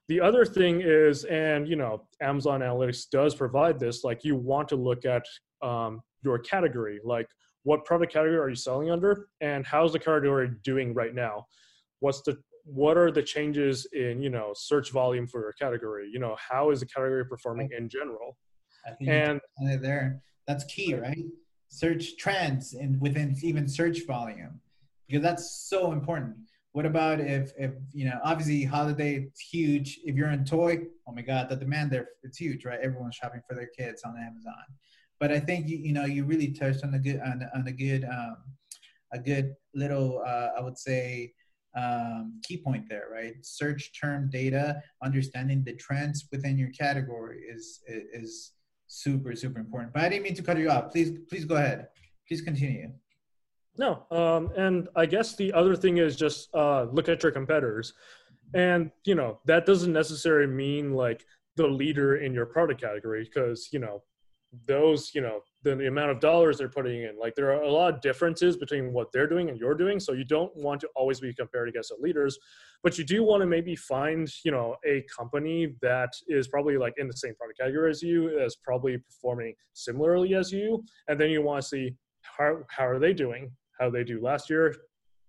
The 0.07 0.21
other 0.21 0.45
thing 0.45 0.81
is, 0.83 1.23
and 1.25 1.67
you 1.67 1.75
know, 1.75 2.07
Amazon 2.21 2.61
Analytics 2.61 3.09
does 3.09 3.33
provide 3.33 3.79
this. 3.79 4.03
Like 4.03 4.23
you 4.23 4.35
want 4.35 4.67
to 4.69 4.75
look 4.75 5.05
at 5.05 5.25
um, 5.61 6.01
your 6.23 6.37
category, 6.39 6.99
like 7.03 7.27
what 7.63 7.85
product 7.85 8.13
category 8.13 8.37
are 8.37 8.49
you 8.49 8.55
selling 8.55 8.91
under, 8.91 9.27
and 9.41 9.65
how's 9.65 9.93
the 9.93 9.99
category 9.99 10.51
doing 10.63 10.93
right 10.93 11.15
now? 11.15 11.47
What's 11.99 12.21
the 12.21 12.37
what 12.65 12.97
are 12.97 13.11
the 13.11 13.23
changes 13.23 13.87
in 13.93 14.21
you 14.21 14.29
know 14.29 14.51
search 14.55 14.91
volume 14.91 15.27
for 15.27 15.41
your 15.41 15.53
category? 15.53 16.09
You 16.11 16.19
know 16.19 16.35
how 16.37 16.69
is 16.69 16.81
the 16.81 16.85
category 16.85 17.25
performing 17.25 17.69
in 17.75 17.89
general? 17.89 18.37
And 19.07 19.41
there. 19.81 20.21
That's 20.47 20.63
key 20.65 20.93
right. 20.93 21.17
search 21.69 22.17
trends 22.17 22.73
and 22.73 23.01
within 23.01 23.35
even 23.41 23.67
search 23.67 24.05
volume 24.05 24.59
because 25.07 25.23
that's 25.23 25.67
so 25.67 25.91
important 25.91 26.35
what 26.75 26.85
about 26.85 27.21
if 27.21 27.53
if 27.57 27.71
you 27.93 28.03
know 28.03 28.19
obviously 28.21 28.61
holiday 28.65 29.15
it's 29.15 29.39
huge 29.39 29.97
if 30.03 30.13
you're 30.13 30.29
in 30.31 30.43
toy 30.43 30.77
oh 31.07 31.13
my 31.13 31.21
god 31.21 31.47
the 31.47 31.55
demand 31.55 31.89
there 31.89 32.09
it's 32.23 32.37
huge 32.37 32.65
right 32.65 32.81
everyone's 32.83 33.15
shopping 33.15 33.39
for 33.47 33.55
their 33.55 33.69
kids 33.79 34.03
on 34.03 34.13
amazon 34.17 34.65
but 35.17 35.31
i 35.31 35.39
think 35.39 35.69
you, 35.69 35.77
you 35.77 35.93
know 35.93 36.03
you 36.03 36.25
really 36.25 36.51
touched 36.51 36.83
on 36.83 36.93
a 36.93 36.99
good 36.99 37.21
on, 37.21 37.41
on 37.55 37.65
a 37.65 37.71
good 37.71 38.03
um 38.03 38.35
a 39.13 39.19
good 39.19 39.55
little 39.73 40.21
uh, 40.27 40.49
i 40.57 40.59
would 40.59 40.77
say 40.77 41.33
um, 41.77 42.39
key 42.41 42.55
point 42.55 42.85
there, 42.87 43.07
right? 43.11 43.33
Search 43.41 43.91
term 43.99 44.29
data, 44.31 44.81
understanding 45.03 45.61
the 45.65 45.73
trends 45.73 46.25
within 46.31 46.57
your 46.57 46.69
category 46.69 47.41
is 47.53 47.81
is 47.87 48.53
super 48.87 49.35
super 49.35 49.59
important. 49.59 49.91
But 49.93 50.03
I 50.03 50.07
didn't 50.09 50.23
mean 50.23 50.35
to 50.35 50.41
cut 50.41 50.57
you 50.57 50.69
off. 50.69 50.93
Please 50.93 51.19
please 51.29 51.43
go 51.43 51.55
ahead. 51.55 51.87
Please 52.29 52.41
continue. 52.41 52.91
No, 53.77 54.05
um, 54.11 54.51
and 54.55 54.87
I 54.95 55.05
guess 55.05 55.35
the 55.35 55.51
other 55.53 55.75
thing 55.75 55.97
is 55.97 56.15
just 56.15 56.53
uh, 56.55 56.83
look 56.91 57.09
at 57.09 57.21
your 57.23 57.31
competitors, 57.31 57.93
and 58.53 58.91
you 59.03 59.15
know 59.15 59.39
that 59.45 59.65
doesn't 59.65 59.91
necessarily 59.91 60.47
mean 60.47 60.93
like 60.93 61.25
the 61.57 61.67
leader 61.67 62.17
in 62.17 62.33
your 62.33 62.45
product 62.45 62.81
category 62.81 63.23
because 63.23 63.69
you 63.71 63.79
know 63.79 64.03
those 64.67 65.11
you 65.13 65.19
know 65.19 65.41
the, 65.63 65.75
the 65.75 65.87
amount 65.87 66.11
of 66.11 66.21
dollars 66.21 66.57
they're 66.57 66.69
putting 66.69 67.03
in 67.03 67.19
like 67.19 67.35
there 67.35 67.51
are 67.51 67.63
a 67.63 67.71
lot 67.71 67.93
of 67.93 67.99
differences 67.99 68.55
between 68.55 68.93
what 68.93 69.11
they're 69.11 69.27
doing 69.27 69.49
and 69.49 69.59
you're 69.59 69.75
doing. 69.75 69.99
So 69.99 70.13
you 70.13 70.23
don't 70.23 70.55
want 70.55 70.79
to 70.81 70.89
always 70.95 71.19
be 71.19 71.33
compared 71.33 71.67
against 71.67 71.89
the 71.89 72.01
leaders 72.01 72.39
but 72.85 72.99
you 72.99 73.03
do 73.03 73.23
want 73.23 73.41
to 73.41 73.47
maybe 73.47 73.75
find 73.75 74.29
you 74.45 74.51
know 74.51 74.75
a 74.85 75.03
company 75.17 75.73
that 75.81 76.09
is 76.27 76.47
probably 76.47 76.77
like 76.77 76.93
in 76.97 77.07
the 77.07 77.17
same 77.17 77.33
product 77.35 77.59
category 77.59 77.89
as 77.89 78.01
you 78.01 78.29
is 78.39 78.55
probably 78.63 78.97
performing 78.99 79.53
similarly 79.73 80.35
as 80.35 80.51
you 80.51 80.81
and 81.07 81.19
then 81.19 81.31
you 81.31 81.41
want 81.41 81.61
to 81.61 81.67
see 81.67 81.95
how, 82.21 82.59
how 82.69 82.85
are 82.85 82.99
they 82.99 83.11
doing 83.11 83.51
how 83.79 83.89
they 83.89 84.03
do. 84.03 84.21
Last 84.21 84.49
year 84.49 84.75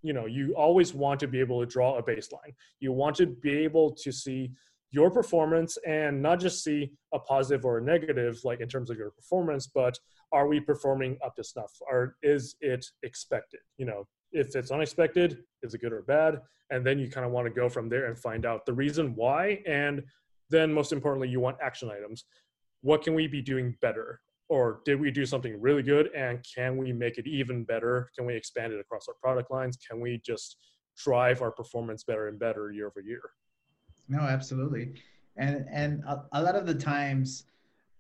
you 0.07 0.13
know 0.13 0.27
you 0.27 0.55
always 0.55 0.95
want 0.95 1.19
to 1.21 1.27
be 1.27 1.41
able 1.41 1.61
to 1.61 1.67
draw 1.67 1.99
a 1.99 2.03
baseline. 2.03 2.55
You 2.81 2.93
want 2.93 3.17
to 3.17 3.27
be 3.27 3.59
able 3.59 3.91
to 3.97 4.13
see 4.13 4.53
your 4.93 5.11
performance 5.11 5.77
and 5.85 6.23
not 6.23 6.39
just 6.39 6.63
see 6.63 6.93
a 7.13 7.19
positive 7.19 7.65
or 7.65 7.79
a 7.79 7.83
negative 7.83 8.39
like 8.45 8.61
in 8.61 8.69
terms 8.69 8.89
of 8.89 8.97
your 8.97 9.11
performance 9.11 9.67
but 9.67 9.99
are 10.33 10.47
we 10.47 10.61
performing 10.61 11.19
up 11.25 11.35
to 11.37 11.45
snuff? 11.45 11.73
Or 11.91 12.17
is 12.23 12.55
it 12.61 12.87
expected? 13.03 13.61
You 13.79 13.87
know 13.87 14.07
if 14.33 14.55
it's 14.55 14.71
unexpected 14.71 15.39
is 15.63 15.75
it 15.75 15.81
good 15.81 15.93
or 15.93 16.03
bad? 16.03 16.41
And 16.71 16.87
then 16.87 16.99
you 16.99 17.11
kind 17.11 17.27
of 17.27 17.33
want 17.33 17.47
to 17.47 17.53
go 17.53 17.69
from 17.69 17.89
there 17.89 18.07
and 18.07 18.19
find 18.19 18.47
out 18.47 18.67
the 18.67 18.73
reason 18.73 19.15
why. 19.15 19.63
And 19.67 20.03
then 20.51 20.73
most 20.73 20.93
importantly 20.93 21.29
you 21.29 21.41
want 21.41 21.57
action 21.61 21.91
items. 21.91 22.25
What 22.83 23.03
can 23.03 23.15
we 23.15 23.27
be 23.27 23.43
doing 23.43 23.77
better 23.81 24.21
or 24.49 24.81
did 24.85 25.01
we 25.01 25.11
do 25.11 25.27
something 25.27 25.61
really 25.61 25.83
good 25.83 26.09
and 26.15 26.45
can 26.55 26.77
we 26.77 26.93
make 26.93 27.19
it 27.19 27.27
even 27.27 27.65
better 27.65 28.11
can 28.17 28.27
we 28.27 28.35
expand 28.35 28.73
it 28.73 28.81
across 28.81 29.07
our 29.09 29.15
product 29.23 29.51
lines 29.51 29.77
can 29.77 30.01
we 30.01 30.21
just 30.25 30.57
drive 30.97 31.43
our 31.43 31.51
performance 31.51 32.05
better 32.05 32.29
and 32.29 32.39
better 32.39 32.71
year 32.71 32.87
over 32.87 33.01
year 33.01 33.23
no, 34.09 34.21
absolutely. 34.21 34.95
And 35.37 35.67
and 35.71 36.03
a, 36.05 36.25
a 36.33 36.43
lot 36.43 36.57
of 36.57 36.67
the 36.67 36.75
times 36.75 37.45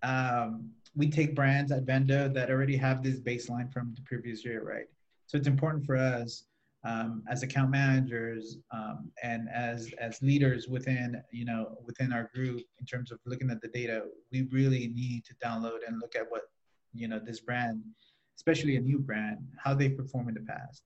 um, 0.03 0.71
we 0.95 1.09
take 1.11 1.35
brands 1.35 1.73
at 1.73 1.85
Vendo 1.85 2.33
that 2.33 2.51
already 2.51 2.77
have 2.77 3.03
this 3.03 3.19
baseline 3.19 3.73
from 3.73 3.95
the 3.95 4.03
previous 4.03 4.45
year, 4.45 4.63
right? 4.63 4.87
So 5.27 5.37
it's 5.37 5.49
important 5.49 5.85
for 5.85 5.97
us 5.97 6.45
um, 6.87 7.25
as 7.29 7.43
account 7.43 7.71
managers 7.71 8.59
um, 8.71 9.11
and 9.23 9.49
as 9.53 9.91
as 9.99 10.23
leaders 10.23 10.69
within 10.69 11.21
you 11.33 11.45
know 11.45 11.77
within 11.85 12.13
our 12.13 12.31
group 12.35 12.63
in 12.79 12.87
terms 12.87 13.11
of 13.11 13.19
looking 13.27 13.51
at 13.51 13.61
the 13.61 13.69
data. 13.69 14.03
We 14.31 14.43
really 14.53 14.93
need 14.95 15.25
to 15.25 15.35
download 15.45 15.81
and 15.87 15.99
look 16.01 16.15
at 16.15 16.31
what 16.31 16.43
you 16.95 17.09
know 17.09 17.19
this 17.19 17.41
brand, 17.41 17.83
especially 18.37 18.77
a 18.77 18.81
new 18.81 19.01
brand, 19.01 19.39
how 19.63 19.75
they 19.75 19.89
perform 19.89 20.29
in 20.29 20.35
the 20.35 20.43
past. 20.43 20.83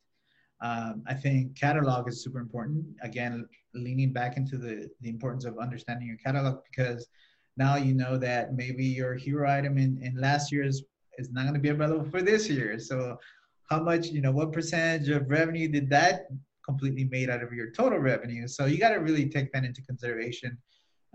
Um, 0.62 1.02
I 1.06 1.14
think 1.14 1.58
catalog 1.58 2.08
is 2.08 2.22
super 2.22 2.38
important. 2.38 2.84
Again, 3.02 3.46
leaning 3.74 4.12
back 4.12 4.36
into 4.36 4.58
the, 4.58 4.90
the 5.00 5.08
importance 5.08 5.44
of 5.46 5.58
understanding 5.58 6.06
your 6.06 6.18
catalog 6.18 6.62
because 6.70 7.08
now 7.56 7.76
you 7.76 7.94
know 7.94 8.18
that 8.18 8.54
maybe 8.54 8.84
your 8.84 9.14
hero 9.14 9.50
item 9.50 9.78
in, 9.78 9.98
in 10.02 10.16
last 10.20 10.52
year's 10.52 10.82
is 11.18 11.30
not 11.32 11.42
going 11.42 11.54
to 11.54 11.60
be 11.60 11.68
available 11.68 12.08
for 12.10 12.22
this 12.22 12.48
year. 12.48 12.78
So 12.78 13.18
how 13.70 13.80
much, 13.80 14.08
you 14.08 14.20
know, 14.20 14.32
what 14.32 14.52
percentage 14.52 15.08
of 15.08 15.30
revenue 15.30 15.68
did 15.68 15.88
that 15.90 16.26
completely 16.64 17.04
made 17.04 17.30
out 17.30 17.42
of 17.42 17.52
your 17.52 17.70
total 17.70 17.98
revenue? 17.98 18.48
So 18.48 18.66
you 18.66 18.78
got 18.78 18.90
to 18.90 18.96
really 18.96 19.28
take 19.28 19.52
that 19.52 19.64
into 19.64 19.82
consideration. 19.82 20.58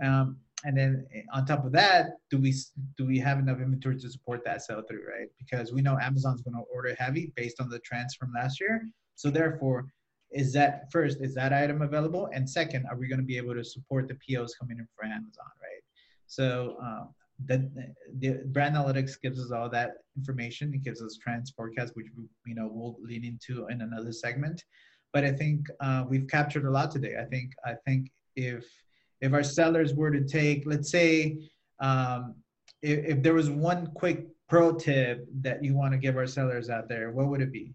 Um, 0.03 0.37
and 0.63 0.75
then 0.75 1.05
on 1.33 1.45
top 1.45 1.65
of 1.65 1.71
that, 1.73 2.11
do 2.31 2.39
we 2.39 2.55
do 2.97 3.05
we 3.05 3.19
have 3.19 3.39
enough 3.39 3.59
inventory 3.59 3.99
to 3.99 4.09
support 4.09 4.43
that 4.45 4.63
sell 4.63 4.81
through, 4.87 5.03
right? 5.07 5.27
Because 5.37 5.71
we 5.71 5.81
know 5.81 5.97
Amazon's 6.01 6.41
going 6.41 6.55
to 6.55 6.63
order 6.73 6.95
heavy 6.97 7.33
based 7.35 7.61
on 7.61 7.69
the 7.69 7.79
trends 7.79 8.15
from 8.15 8.31
last 8.33 8.59
year. 8.59 8.87
So 9.15 9.29
therefore, 9.29 9.85
is 10.31 10.51
that 10.53 10.91
first, 10.91 11.19
is 11.21 11.35
that 11.35 11.53
item 11.53 11.81
available? 11.81 12.29
And 12.33 12.49
second, 12.49 12.85
are 12.89 12.97
we 12.97 13.07
going 13.07 13.19
to 13.19 13.25
be 13.25 13.37
able 13.37 13.53
to 13.53 13.63
support 13.63 14.07
the 14.07 14.15
POs 14.15 14.55
coming 14.55 14.79
in 14.79 14.87
for 14.95 15.05
Amazon, 15.05 15.51
right? 15.61 15.83
So 16.25 16.77
um, 16.81 17.09
the, 17.45 17.69
the 18.19 18.39
brand 18.48 18.76
analytics 18.76 19.19
gives 19.21 19.39
us 19.39 19.52
all 19.52 19.69
that 19.69 19.91
information. 20.15 20.74
It 20.74 20.84
gives 20.84 21.02
us 21.02 21.17
trends 21.21 21.52
forecast, 21.52 21.95
which 21.95 22.08
we, 22.17 22.24
you 22.45 22.56
know 22.56 22.69
we'll 22.71 22.95
lean 23.02 23.26
into 23.26 23.67
in 23.67 23.82
another 23.82 24.12
segment. 24.12 24.63
But 25.13 25.26
I 25.26 25.32
think 25.32 25.67
uh, 25.82 26.04
we've 26.08 26.28
captured 26.28 26.65
a 26.65 26.71
lot 26.71 26.91
today. 26.91 27.15
I 27.19 27.26
think 27.26 27.52
I 27.65 27.74
think 27.86 28.12
if 28.36 28.65
if 29.21 29.34
our 29.34 29.43
sellers 29.43 29.93
were 29.93 30.12
to 30.12 30.24
take, 30.26 30.63
let's 30.65 30.91
say, 30.91 31.39
um, 31.80 32.36
if, 32.82 33.17
if 33.17 33.24
there 33.24 33.34
was 33.34 33.50
one 33.50 33.88
quick 33.95 34.28
pro 34.48 34.74
tip 34.74 35.26
that 35.41 35.63
you 35.63 35.74
want 35.76 35.93
to 35.93 35.98
give 35.98 36.17
our 36.17 36.28
sellers 36.28 36.69
out 36.69 36.88
there, 36.88 37.12
what 37.12 37.28
would 37.28 37.41
it 37.41 37.52
be? 37.52 37.74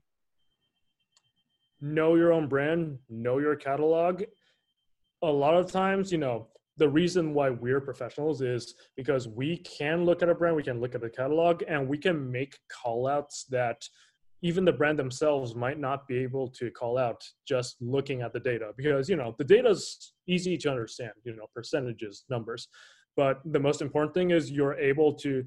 know 1.81 2.15
your 2.15 2.33
own 2.33 2.47
brand, 2.47 2.99
know 3.09 3.39
your 3.39 3.57
catalog. 3.57 4.23
A 5.23 5.27
lot 5.27 5.55
of 5.55 5.71
times, 5.71 6.13
you 6.13 6.19
know, 6.19 6.49
the 6.77 6.89
reason 6.89 7.35
why 7.35 7.51
we're 7.51 7.81
professionals 7.81 8.41
is 8.41 8.75
because 8.97 9.29
we 9.29 9.59
can 9.59 10.05
look 10.05 10.23
at 10.23 10.29
a 10.29 10.35
brand, 10.35 10.57
we 10.57 10.63
can 10.63 10.81
look 10.81 10.95
at 10.95 11.01
the 11.01 11.11
catalog, 11.11 11.63
and 11.69 11.89
we 11.89 11.99
can 11.99 12.31
make 12.31 12.57
call 12.71 13.07
outs 13.07 13.45
that 13.51 13.83
even 14.43 14.65
the 14.65 14.73
brand 14.73 14.99
themselves 14.99 15.55
might 15.55 15.79
not 15.79 16.09
be 16.09 16.19
able 16.19 16.49
to 16.49 16.71
call 16.71 16.97
out 16.97 17.23
just 17.47 17.77
looking 17.81 18.23
at 18.23 18.33
the 18.33 18.41
data. 18.41 18.71
Because 18.77 19.09
you 19.09 19.17
know 19.17 19.35
the 19.39 19.45
data 19.45 19.69
is 19.69 20.13
easy 20.27 20.57
to 20.59 20.71
understand 20.71 21.13
you 21.25 21.37
know 21.37 21.47
percentages 21.55 22.25
numbers. 22.31 22.69
But 23.17 23.41
the 23.45 23.61
most 23.61 23.83
important 23.83 24.15
thing 24.15 24.31
is 24.31 24.51
you're 24.51 24.79
able 24.79 25.13
to 25.15 25.45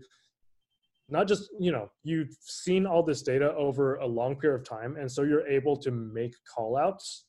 not 1.09 1.27
just 1.27 1.49
you 1.59 1.71
know 1.71 1.89
you've 2.03 2.36
seen 2.41 2.86
all 2.86 3.03
this 3.03 3.21
data 3.21 3.53
over 3.55 3.95
a 3.95 4.05
long 4.05 4.36
period 4.36 4.62
of 4.62 4.67
time 4.67 4.95
and 4.97 5.12
so 5.12 5.23
you're 5.23 5.47
able 5.47 5.75
to 5.77 5.91
make 5.91 6.33
call 6.53 6.77
outs 6.77 7.25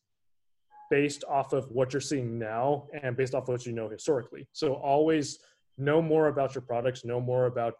based 1.00 1.24
off 1.28 1.52
of 1.52 1.64
what 1.72 1.92
you're 1.92 2.08
seeing 2.12 2.38
now 2.38 2.86
and 3.02 3.16
based 3.16 3.34
off 3.34 3.44
of 3.44 3.48
what 3.48 3.66
you 3.66 3.72
know 3.72 3.88
historically. 3.88 4.46
So 4.52 4.74
always 4.74 5.40
know 5.76 6.00
more 6.00 6.28
about 6.28 6.54
your 6.54 6.62
products 6.62 7.04
know 7.04 7.20
more 7.20 7.46
about 7.46 7.78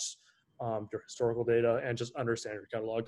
um, 0.61 0.89
your 0.91 1.03
historical 1.07 1.45
data 1.45 1.81
and 1.85 1.97
just 1.97 2.13
understand 2.17 2.55
your 2.57 2.67
catalog 2.67 3.03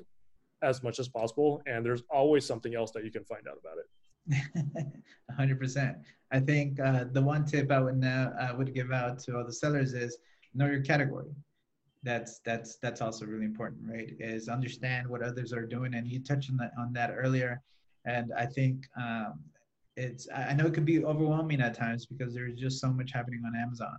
as 0.62 0.77
much 0.85 1.01
as 1.01 1.09
possible. 1.09 1.61
And 1.66 1.85
there's 1.85 2.05
always 2.09 2.45
something 2.47 2.77
else 2.77 2.92
that 2.92 3.05
you 3.05 3.11
can 3.11 3.25
find 3.25 3.45
out 3.51 3.59
about 3.62 3.79
it. 3.83 3.88
100% 5.40 5.95
i 6.33 6.40
think 6.40 6.81
uh, 6.81 7.05
the 7.12 7.23
one 7.23 7.45
tip 7.45 7.71
i 7.71 7.79
would 7.79 7.97
now 7.97 8.33
i 8.40 8.53
would 8.53 8.75
give 8.75 8.90
out 8.90 9.21
to 9.21 9.37
all 9.37 9.45
the 9.47 9.53
sellers 9.53 9.92
is 9.95 10.19
know 10.57 10.66
your 10.66 10.81
category. 10.81 11.31
That's 12.03 12.40
that's 12.45 12.77
that's 12.83 13.01
also 13.01 13.25
really 13.27 13.45
important 13.53 13.83
right? 13.95 14.11
Is 14.19 14.49
understand 14.49 15.07
what 15.09 15.23
others 15.23 15.53
are 15.53 15.66
doing 15.66 15.95
and 15.95 16.07
you 16.09 16.19
touched 16.21 16.51
on 16.51 16.57
that 16.57 16.73
on 16.79 16.92
that 16.95 17.11
earlier. 17.25 17.62
And 18.05 18.33
i 18.45 18.47
think 18.47 18.77
um, 19.05 19.33
it's 19.97 20.29
i 20.35 20.53
know 20.53 20.67
it 20.67 20.75
can 20.75 20.85
be 20.85 21.05
overwhelming 21.05 21.61
at 21.61 21.75
times 21.75 22.07
because 22.07 22.35
there's 22.35 22.59
just 22.59 22.81
so 22.81 22.89
much 22.89 23.13
happening 23.13 23.43
on 23.47 23.61
amazon 23.61 23.97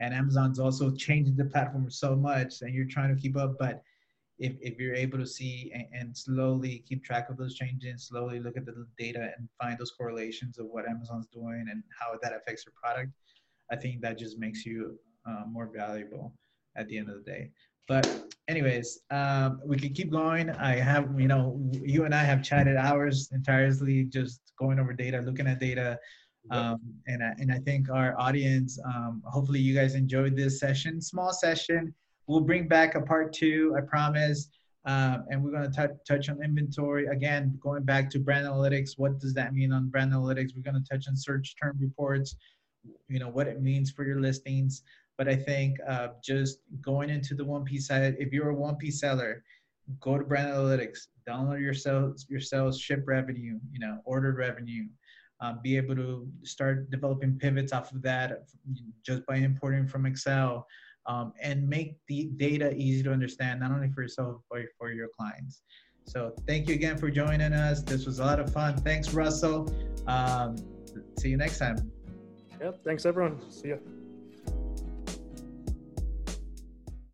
and 0.00 0.12
Amazon's 0.12 0.58
also 0.58 0.90
changing 0.90 1.36
the 1.36 1.44
platform 1.44 1.90
so 1.90 2.16
much, 2.16 2.62
and 2.62 2.74
you're 2.74 2.86
trying 2.86 3.14
to 3.14 3.20
keep 3.20 3.36
up. 3.36 3.56
But 3.58 3.82
if, 4.38 4.54
if 4.60 4.78
you're 4.78 4.94
able 4.94 5.18
to 5.18 5.26
see 5.26 5.70
and, 5.72 5.86
and 5.92 6.16
slowly 6.16 6.84
keep 6.88 7.04
track 7.04 7.30
of 7.30 7.36
those 7.36 7.54
changes, 7.54 8.08
slowly 8.08 8.40
look 8.40 8.56
at 8.56 8.66
the 8.66 8.86
data 8.98 9.30
and 9.36 9.48
find 9.60 9.78
those 9.78 9.92
correlations 9.92 10.58
of 10.58 10.66
what 10.66 10.88
Amazon's 10.88 11.28
doing 11.32 11.66
and 11.70 11.82
how 11.98 12.18
that 12.22 12.32
affects 12.32 12.64
your 12.66 12.72
product, 12.80 13.12
I 13.70 13.76
think 13.76 14.00
that 14.00 14.18
just 14.18 14.38
makes 14.38 14.66
you 14.66 14.98
uh, 15.26 15.44
more 15.48 15.70
valuable 15.74 16.34
at 16.76 16.88
the 16.88 16.98
end 16.98 17.08
of 17.08 17.24
the 17.24 17.30
day. 17.30 17.50
But 17.86 18.32
anyways, 18.48 19.00
um, 19.10 19.60
we 19.64 19.76
can 19.76 19.92
keep 19.92 20.10
going. 20.10 20.50
I 20.50 20.76
have, 20.76 21.08
you 21.18 21.28
know, 21.28 21.60
you 21.72 22.04
and 22.04 22.14
I 22.14 22.24
have 22.24 22.42
chatted 22.42 22.76
hours 22.76 23.30
entirely 23.32 24.04
just 24.04 24.40
going 24.58 24.78
over 24.78 24.92
data, 24.92 25.20
looking 25.20 25.46
at 25.46 25.60
data. 25.60 25.98
Um, 26.50 26.78
and, 27.06 27.22
I, 27.22 27.32
and 27.38 27.50
I 27.50 27.58
think 27.58 27.90
our 27.90 28.18
audience, 28.18 28.78
um, 28.84 29.22
hopefully 29.24 29.60
you 29.60 29.74
guys 29.74 29.94
enjoyed 29.94 30.36
this 30.36 30.60
session, 30.60 31.00
small 31.00 31.32
session. 31.32 31.94
We'll 32.26 32.40
bring 32.40 32.68
back 32.68 32.94
a 32.94 33.00
part 33.00 33.32
two, 33.32 33.74
I 33.76 33.80
promise. 33.80 34.48
Um, 34.86 35.24
and 35.30 35.42
we're 35.42 35.50
going 35.50 35.70
to 35.70 35.90
touch 36.06 36.28
on 36.28 36.42
inventory 36.42 37.06
again, 37.06 37.58
going 37.62 37.84
back 37.84 38.10
to 38.10 38.18
brand 38.18 38.46
analytics. 38.46 38.98
What 38.98 39.18
does 39.18 39.32
that 39.34 39.54
mean 39.54 39.72
on 39.72 39.88
brand 39.88 40.12
analytics? 40.12 40.50
We're 40.54 40.70
going 40.70 40.82
to 40.82 40.88
touch 40.88 41.08
on 41.08 41.16
search 41.16 41.54
term 41.60 41.78
reports, 41.80 42.36
you 43.08 43.18
know, 43.18 43.30
what 43.30 43.46
it 43.46 43.62
means 43.62 43.90
for 43.90 44.04
your 44.04 44.20
listings. 44.20 44.82
But 45.16 45.28
I 45.28 45.36
think 45.36 45.78
uh, 45.88 46.08
just 46.22 46.58
going 46.80 47.10
into 47.10 47.34
the 47.34 47.44
1P 47.44 47.80
side, 47.80 48.16
if 48.18 48.32
you're 48.32 48.50
a 48.50 48.56
1P 48.56 48.92
seller, 48.92 49.44
go 50.00 50.18
to 50.18 50.24
brand 50.24 50.48
analytics, 50.48 51.06
download 51.28 51.60
your 51.60 51.74
sales, 51.74 52.26
your 52.28 52.40
sales, 52.40 52.80
ship 52.80 53.04
revenue, 53.06 53.58
you 53.72 53.78
know, 53.78 53.98
order 54.04 54.32
revenue, 54.32 54.84
um, 55.40 55.60
be 55.62 55.76
able 55.76 55.94
to 55.96 56.26
start 56.42 56.90
developing 56.90 57.38
pivots 57.38 57.72
off 57.72 57.92
of 57.92 58.02
that 58.02 58.44
just 59.04 59.24
by 59.26 59.36
importing 59.36 59.86
from 59.86 60.06
Excel, 60.06 60.66
um, 61.06 61.32
and 61.40 61.68
make 61.68 61.96
the 62.08 62.30
data 62.36 62.74
easy 62.74 63.02
to 63.02 63.12
understand, 63.12 63.60
not 63.60 63.70
only 63.70 63.90
for 63.90 64.02
yourself 64.02 64.40
but 64.50 64.62
for 64.78 64.90
your 64.90 65.08
clients. 65.16 65.62
So 66.06 66.34
thank 66.46 66.68
you 66.68 66.74
again 66.74 66.98
for 66.98 67.10
joining 67.10 67.52
us. 67.52 67.82
This 67.82 68.06
was 68.06 68.18
a 68.18 68.24
lot 68.24 68.40
of 68.40 68.52
fun. 68.52 68.76
Thanks, 68.76 69.12
Russell. 69.12 69.72
Um, 70.06 70.56
see 71.18 71.30
you 71.30 71.36
next 71.36 71.58
time. 71.58 71.90
Yep. 72.60 72.84
Thanks, 72.84 73.06
everyone. 73.06 73.38
See 73.50 73.68
you. 73.68 74.03